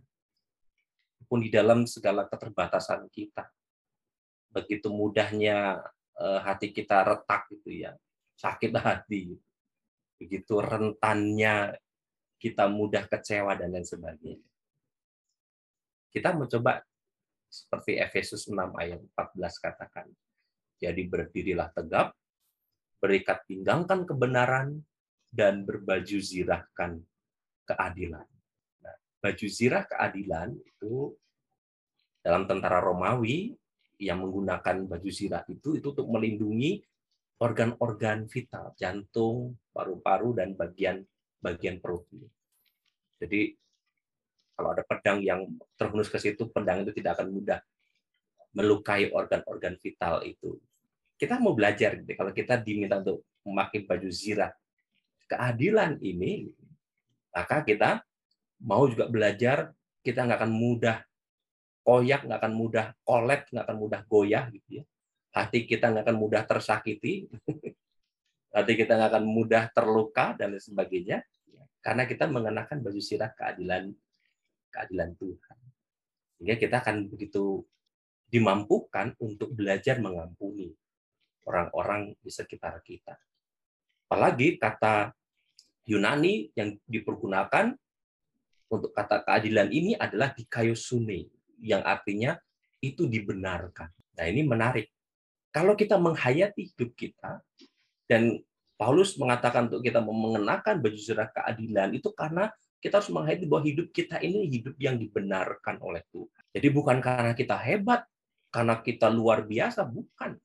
pun 1.27 1.43
di 1.43 1.51
dalam 1.51 1.83
segala 1.83 2.25
keterbatasan 2.25 3.11
kita. 3.11 3.51
Begitu 4.51 4.87
mudahnya 4.87 5.83
eh, 6.17 6.39
hati 6.41 6.71
kita 6.71 7.03
retak 7.03 7.51
gitu 7.51 7.83
ya, 7.83 7.91
sakit 8.39 8.71
hati. 8.79 9.35
Begitu 10.17 10.53
rentannya 10.57 11.77
kita 12.39 12.71
mudah 12.71 13.05
kecewa 13.05 13.53
dan 13.59 13.75
lain 13.75 13.85
sebagainya. 13.85 14.47
Kita 16.17 16.33
mencoba 16.33 16.81
seperti 17.45 18.01
Efesus 18.01 18.49
6 18.49 18.73
ayat 18.73 18.97
14 19.13 19.61
katakan. 19.61 20.09
Jadi 20.81 21.05
berdirilah 21.05 21.69
tegap, 21.77 22.17
berikat 22.97 23.45
pinggangkan 23.45 24.01
kebenaran, 24.01 24.81
dan 25.29 25.61
berbaju 25.61 26.17
zirahkan 26.17 26.97
keadilan. 27.69 28.25
Nah, 28.81 28.97
baju 29.21 29.45
zirah 29.45 29.85
keadilan 29.85 30.57
itu 30.57 31.13
dalam 32.25 32.49
tentara 32.49 32.81
Romawi 32.81 33.53
yang 34.01 34.25
menggunakan 34.25 34.89
baju 34.89 35.09
zirah 35.13 35.45
itu 35.45 35.77
itu 35.77 35.93
untuk 35.93 36.09
melindungi 36.09 36.81
organ-organ 37.37 38.25
vital, 38.25 38.73
jantung, 38.73 39.53
paru-paru 39.69 40.33
dan 40.33 40.57
bagian 40.57 41.05
bagian 41.37 41.77
perut. 41.77 42.09
Jadi 43.21 43.53
kalau 44.57 44.73
ada 44.73 44.81
pedang 44.81 45.21
yang 45.21 45.45
terhunus 45.77 46.09
ke 46.09 46.17
situ, 46.17 46.49
pedang 46.49 46.81
itu 46.81 46.89
tidak 46.97 47.21
akan 47.21 47.29
mudah 47.29 47.61
melukai 48.57 49.13
organ-organ 49.13 49.77
vital 49.77 50.25
itu. 50.25 50.57
Kita 51.13 51.37
mau 51.37 51.53
belajar, 51.53 52.01
gitu. 52.01 52.09
kalau 52.17 52.33
kita 52.33 52.57
diminta 52.57 52.97
untuk 52.97 53.21
memakai 53.45 53.85
baju 53.85 54.09
zirah 54.09 54.49
keadilan 55.29 56.01
ini, 56.01 56.49
maka 57.29 57.61
kita 57.61 58.01
mau 58.65 58.89
juga 58.89 59.05
belajar, 59.05 59.69
kita 60.01 60.25
nggak 60.25 60.41
akan 60.41 60.53
mudah 60.57 60.97
koyak, 61.85 62.25
nggak 62.25 62.39
akan 62.41 62.53
mudah 62.57 62.85
kolek, 63.05 63.45
nggak 63.53 63.65
akan 63.69 63.77
mudah 63.77 64.01
goyah, 64.09 64.49
gitu 64.49 64.81
ya. 64.81 64.83
Hati 65.37 65.69
kita 65.69 65.93
nggak 65.93 66.09
akan 66.09 66.17
mudah 66.17 66.41
tersakiti, 66.49 67.29
hati 68.57 68.73
kita 68.73 68.97
nggak 68.97 69.09
akan 69.13 69.25
mudah 69.29 69.69
terluka 69.69 70.33
dan 70.33 70.57
lain 70.57 70.63
sebagainya, 70.65 71.21
karena 71.85 72.09
kita 72.09 72.25
mengenakan 72.25 72.81
baju 72.81 72.97
sirah 72.97 73.29
keadilan 73.37 73.93
keadilan 74.69 75.15
Tuhan. 75.17 75.57
Sehingga 76.37 76.55
kita 76.59 76.75
akan 76.85 77.09
begitu 77.09 77.65
dimampukan 78.27 79.15
untuk 79.23 79.55
belajar 79.55 79.97
mengampuni 80.03 80.75
orang-orang 81.47 82.13
di 82.19 82.29
sekitar 82.29 82.83
kita. 82.83 83.15
Apalagi 84.07 84.59
kata 84.59 85.15
Yunani 85.87 86.51
yang 86.53 86.75
dipergunakan 86.83 87.71
untuk 88.67 88.91
kata 88.91 89.23
keadilan 89.23 89.71
ini 89.71 89.95
adalah 89.95 90.35
dikaiosune, 90.35 91.31
yang 91.63 91.79
artinya 91.87 92.35
itu 92.83 93.07
dibenarkan. 93.07 93.87
Nah 94.19 94.25
ini 94.27 94.43
menarik. 94.43 94.91
Kalau 95.55 95.73
kita 95.79 95.95
menghayati 95.95 96.75
hidup 96.75 96.91
kita, 96.93 97.39
dan 98.11 98.43
Paulus 98.75 99.15
mengatakan 99.15 99.71
untuk 99.71 99.81
kita 99.81 100.03
mengenakan 100.03 100.83
baju 100.83 100.99
zirah 100.99 101.31
keadilan 101.33 101.97
itu 101.97 102.11
karena 102.13 102.51
kita 102.77 103.01
harus 103.01 103.09
menghayati 103.09 103.45
bahwa 103.49 103.63
hidup 103.65 103.87
kita 103.89 104.21
ini 104.21 104.45
hidup 104.47 104.77
yang 104.77 105.01
dibenarkan 105.01 105.81
oleh 105.81 106.05
Tuhan. 106.13 106.43
Jadi 106.53 106.67
bukan 106.69 106.97
karena 107.01 107.33
kita 107.33 107.57
hebat, 107.57 108.05
karena 108.53 108.79
kita 108.79 109.09
luar 109.09 109.45
biasa, 109.45 109.85
bukan. 109.85 110.37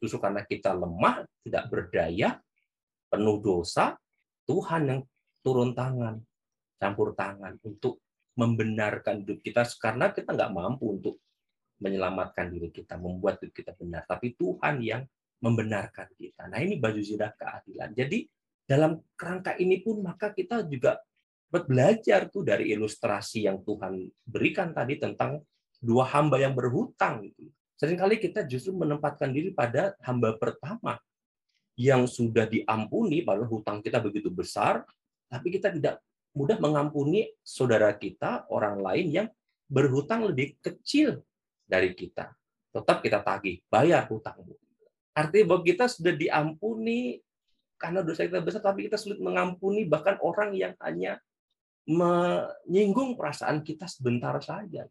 Justru 0.00 0.20
karena 0.20 0.44
kita 0.44 0.72
lemah, 0.72 1.24
tidak 1.44 1.64
berdaya, 1.68 2.40
penuh 3.08 3.38
dosa, 3.40 3.96
Tuhan 4.44 4.82
yang 4.88 5.00
turun 5.40 5.72
tangan, 5.72 6.20
campur 6.80 7.12
tangan 7.16 7.56
untuk 7.64 8.00
membenarkan 8.36 9.26
hidup 9.26 9.44
kita 9.44 9.66
karena 9.76 10.12
kita 10.14 10.32
nggak 10.32 10.52
mampu 10.52 10.96
untuk 10.96 11.20
menyelamatkan 11.80 12.52
diri 12.52 12.68
kita, 12.72 12.96
membuat 13.00 13.40
hidup 13.40 13.56
kita 13.56 13.72
benar. 13.76 14.04
Tapi 14.04 14.36
Tuhan 14.36 14.80
yang 14.84 15.02
membenarkan 15.40 16.12
kita. 16.16 16.48
Nah 16.48 16.60
ini 16.60 16.76
baju 16.76 17.00
zirah 17.00 17.32
keadilan. 17.32 17.96
Jadi 17.96 18.28
dalam 18.68 19.00
kerangka 19.16 19.56
ini 19.56 19.80
pun 19.80 20.04
maka 20.04 20.30
kita 20.30 20.62
juga 20.68 21.00
belajar 21.50 22.30
tuh 22.30 22.46
dari 22.46 22.70
ilustrasi 22.70 23.50
yang 23.50 23.58
Tuhan 23.66 24.06
berikan 24.22 24.70
tadi 24.70 25.02
tentang 25.02 25.42
dua 25.82 26.06
hamba 26.14 26.38
yang 26.38 26.54
berhutang. 26.54 27.26
Seringkali 27.74 28.22
kita 28.22 28.46
justru 28.46 28.70
menempatkan 28.76 29.34
diri 29.34 29.50
pada 29.50 29.98
hamba 30.06 30.36
pertama 30.38 31.00
yang 31.74 32.04
sudah 32.04 32.44
diampuni, 32.44 33.24
padahal 33.24 33.48
hutang 33.48 33.80
kita 33.80 33.98
begitu 33.98 34.28
besar, 34.28 34.84
tapi 35.26 35.48
kita 35.48 35.72
tidak 35.72 35.98
mudah 36.36 36.60
mengampuni 36.60 37.32
saudara 37.40 37.90
kita, 37.96 38.46
orang 38.52 38.78
lain 38.78 39.06
yang 39.10 39.28
berhutang 39.66 40.28
lebih 40.28 40.60
kecil 40.60 41.24
dari 41.64 41.96
kita. 41.96 42.36
Tetap 42.70 43.02
kita 43.02 43.24
tagih, 43.24 43.64
bayar 43.66 44.06
hutangmu. 44.06 44.54
Artinya 45.16 45.44
bahwa 45.56 45.62
kita 45.66 45.90
sudah 45.90 46.14
diampuni 46.14 47.18
karena 47.80 48.04
dosa 48.04 48.28
kita 48.28 48.44
besar, 48.44 48.60
tapi 48.60 48.86
kita 48.86 49.00
sulit 49.00 49.18
mengampuni 49.18 49.88
bahkan 49.88 50.20
orang 50.20 50.52
yang 50.52 50.76
hanya 50.84 51.16
menyinggung 51.88 53.16
perasaan 53.16 53.64
kita 53.64 53.88
sebentar 53.88 54.36
saja. 54.42 54.84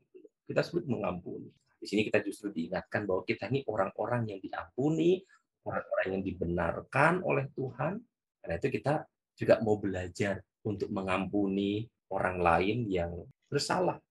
Kita 0.45 0.61
sulit 0.65 0.89
mengampuni. 0.89 1.49
Di 1.79 1.85
sini 1.87 2.03
kita 2.03 2.19
justru 2.25 2.51
diingatkan 2.51 3.05
bahwa 3.07 3.23
kita 3.23 3.47
ini 3.47 3.63
orang-orang 3.69 4.35
yang 4.35 4.39
diampuni, 4.41 5.21
orang-orang 5.63 6.07
yang 6.19 6.23
dibenarkan 6.25 7.13
oleh 7.23 7.45
Tuhan. 7.53 8.01
Karena 8.41 8.55
itu 8.57 8.67
kita 8.73 8.93
juga 9.37 9.55
mau 9.63 9.79
belajar 9.79 10.43
untuk 10.67 10.91
mengampuni 10.91 11.87
orang 12.11 12.41
lain 12.41 12.77
yang 12.89 13.11
bersalah. 13.47 14.01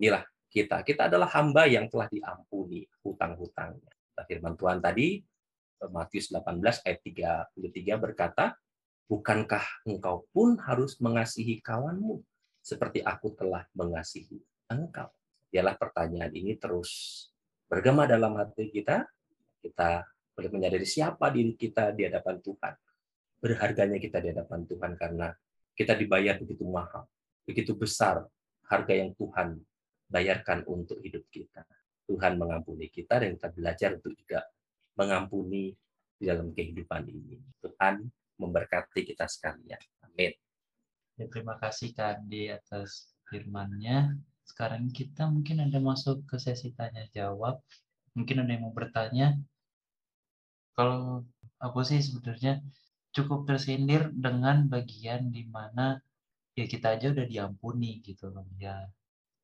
Inilah 0.00 0.24
kita. 0.48 0.80
Kita 0.86 1.12
adalah 1.12 1.28
hamba 1.36 1.68
yang 1.68 1.90
telah 1.92 2.08
diampuni 2.08 2.86
hutang-hutangnya. 3.04 3.92
Firman 4.18 4.58
Tuhan 4.58 4.82
tadi, 4.82 5.22
Matius 5.92 6.34
18 6.34 6.58
ayat 6.82 7.00
33 7.54 8.02
berkata, 8.02 8.56
Bukankah 9.08 9.88
engkau 9.88 10.28
pun 10.36 10.60
harus 10.60 11.00
mengasihi 11.00 11.64
kawanmu 11.64 12.20
seperti 12.60 13.00
aku 13.00 13.32
telah 13.32 13.64
mengasihi 13.72 14.36
engkau? 14.68 15.08
Ialah 15.48 15.80
pertanyaan 15.80 16.28
ini 16.36 16.60
terus 16.60 17.24
bergema 17.72 18.04
dalam 18.04 18.36
hati 18.36 18.68
kita. 18.68 19.08
Kita 19.64 20.04
boleh 20.36 20.50
menyadari 20.52 20.84
siapa 20.84 21.32
diri 21.32 21.56
kita 21.56 21.96
di 21.96 22.04
hadapan 22.04 22.36
Tuhan. 22.44 22.74
Berharganya 23.40 23.96
kita 23.96 24.20
di 24.20 24.28
hadapan 24.28 24.68
Tuhan 24.68 24.92
karena 25.00 25.32
kita 25.72 25.96
dibayar 25.96 26.36
begitu 26.36 26.68
mahal, 26.68 27.08
begitu 27.48 27.72
besar 27.72 28.28
harga 28.68 28.92
yang 28.92 29.16
Tuhan 29.16 29.56
bayarkan 30.12 30.68
untuk 30.68 31.00
hidup 31.00 31.24
kita. 31.32 31.64
Tuhan 32.04 32.36
mengampuni 32.36 32.92
kita 32.92 33.24
dan 33.24 33.36
kita 33.36 33.48
belajar 33.52 33.90
untuk 33.96 34.12
juga 34.16 34.44
mengampuni 35.00 35.72
di 36.18 36.24
dalam 36.28 36.52
kehidupan 36.52 37.08
ini. 37.08 37.40
Tuhan 37.62 38.04
memberkati 38.38 39.04
kita 39.04 39.26
sekalian. 39.26 39.82
Amin. 40.06 40.32
Ya, 41.18 41.26
terima 41.26 41.58
kasih 41.58 41.92
Kak 41.92 42.24
di 42.30 42.48
atas 42.48 43.12
firman-Nya. 43.26 44.14
Sekarang 44.46 44.88
kita 44.94 45.28
mungkin 45.28 45.66
ada 45.66 45.78
masuk 45.82 46.24
ke 46.24 46.38
sesi 46.40 46.72
tanya 46.72 47.04
jawab. 47.12 47.60
Mungkin 48.16 48.46
ada 48.46 48.50
yang 48.54 48.70
mau 48.70 48.74
bertanya. 48.74 49.36
Kalau 50.78 51.26
aku 51.58 51.82
sih 51.82 51.98
sebenarnya 51.98 52.62
cukup 53.10 53.50
tersindir 53.50 54.14
dengan 54.14 54.70
bagian 54.70 55.34
di 55.34 55.42
mana 55.50 55.98
ya 56.54 56.66
kita 56.66 56.98
aja 56.98 57.10
udah 57.14 57.26
diampuni 57.26 57.98
gitu 58.02 58.30
loh 58.30 58.46
ya 58.58 58.86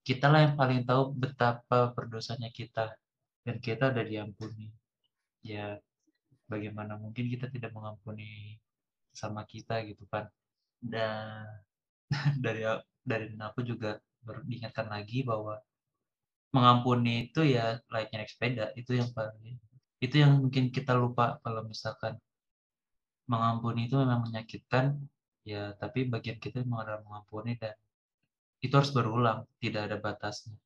kita 0.05 0.29
lah 0.29 0.47
yang 0.51 0.55
paling 0.59 0.83
tahu 0.85 1.17
betapa 1.17 1.91
berdosanya 1.97 2.53
kita 2.53 2.93
dan 3.47 3.57
kita 3.59 3.91
udah 3.95 4.05
diampuni 4.05 4.69
ya 5.41 5.79
bagaimana 6.51 7.01
mungkin 7.01 7.31
kita 7.31 7.49
tidak 7.49 7.73
mengampuni 7.73 8.61
sama 9.15 9.47
kita 9.49 9.81
gitu 9.89 10.05
kan. 10.11 10.29
Dan 10.83 11.47
dari 12.45 12.63
dari 13.05 13.27
aku 13.39 13.61
juga 13.65 14.01
baru 14.25 14.41
diingatkan 14.49 14.89
lagi 14.89 15.23
bahwa 15.23 15.61
mengampuni 16.55 17.29
itu 17.29 17.45
ya 17.45 17.83
layaknya 17.91 18.25
naik 18.25 18.31
sepeda 18.31 18.67
itu 18.79 18.95
yang 18.95 19.11
paling 19.11 19.59
itu 19.99 20.17
yang 20.23 20.39
mungkin 20.39 20.71
kita 20.71 20.95
lupa 20.95 21.43
kalau 21.43 21.67
misalkan 21.67 22.15
mengampuni 23.27 23.91
itu 23.91 23.99
memang 23.99 24.23
menyakitkan 24.29 24.97
ya 25.45 25.75
tapi 25.77 26.07
bagian 26.09 26.39
kita 26.41 26.63
memang 26.65 26.87
adalah 26.89 27.03
mengampuni 27.05 27.59
dan 27.59 27.75
itu 28.65 28.73
harus 28.73 28.93
berulang 28.97 29.45
tidak 29.61 29.93
ada 29.93 29.97
batasnya. 30.01 30.57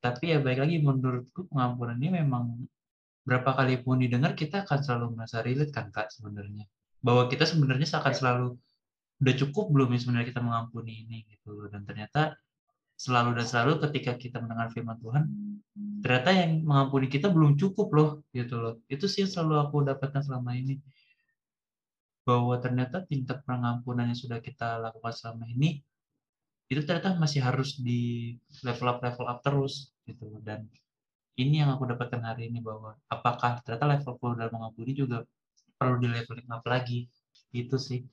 Tapi 0.00 0.32
ya 0.32 0.40
baik 0.40 0.64
lagi 0.64 0.80
menurutku 0.80 1.44
pengampunan 1.52 2.00
ini 2.00 2.24
memang 2.24 2.64
berapa 3.20 3.52
kali 3.52 3.84
pun 3.84 4.00
didengar 4.00 4.32
kita 4.32 4.64
akan 4.64 4.80
selalu 4.80 5.06
merasa 5.12 5.44
relate 5.44 5.76
kan 5.76 5.92
kak 5.92 6.08
sebenarnya 6.08 6.64
bahwa 7.00 7.28
kita 7.32 7.48
sebenarnya 7.48 7.88
akan 7.88 8.12
ya. 8.12 8.18
selalu 8.18 8.48
udah 9.20 9.34
cukup 9.36 9.64
belum 9.68 9.88
ya 9.92 9.98
sebenarnya 10.00 10.28
kita 10.32 10.42
mengampuni 10.44 11.04
ini 11.04 11.18
gitu. 11.28 11.68
Dan 11.68 11.84
ternyata 11.84 12.36
selalu 12.96 13.36
dan 13.36 13.46
selalu 13.48 13.72
ketika 13.88 14.12
kita 14.16 14.36
mendengar 14.44 14.68
firman 14.72 15.00
Tuhan 15.00 15.24
ternyata 16.00 16.30
yang 16.32 16.64
mengampuni 16.64 17.08
kita 17.08 17.28
belum 17.32 17.56
cukup 17.56 17.88
loh 17.92 18.10
gitu 18.32 18.56
loh. 18.60 18.74
Itu 18.88 19.08
sih 19.08 19.24
yang 19.24 19.32
selalu 19.32 19.54
aku 19.68 19.76
dapatkan 19.84 20.24
selama 20.24 20.56
ini. 20.56 20.80
Bahwa 22.24 22.60
ternyata 22.60 23.04
tingkat 23.08 23.42
pengampunan 23.48 24.08
yang 24.08 24.18
sudah 24.18 24.38
kita 24.44 24.80
lakukan 24.80 25.12
selama 25.16 25.48
ini 25.48 25.80
itu 26.70 26.86
ternyata 26.86 27.18
masih 27.18 27.42
harus 27.42 27.82
di 27.82 28.38
level 28.62 28.86
up 28.86 28.98
level 29.02 29.26
up 29.26 29.38
terus 29.42 29.90
gitu. 30.04 30.38
Dan 30.40 30.68
ini 31.40 31.64
yang 31.64 31.72
aku 31.74 31.88
dapatkan 31.88 32.20
hari 32.20 32.52
ini 32.52 32.60
bahwa 32.60 32.94
apakah 33.08 33.64
ternyata 33.64 33.88
levelku 33.88 34.36
dalam 34.36 34.52
mengabdi 34.52 34.92
juga 34.92 35.24
perlu 35.80 35.96
di 35.96 36.08
leveling 36.12 36.50
up 36.52 36.64
lagi. 36.68 37.08
Itu 37.56 37.80
sih 37.80 38.04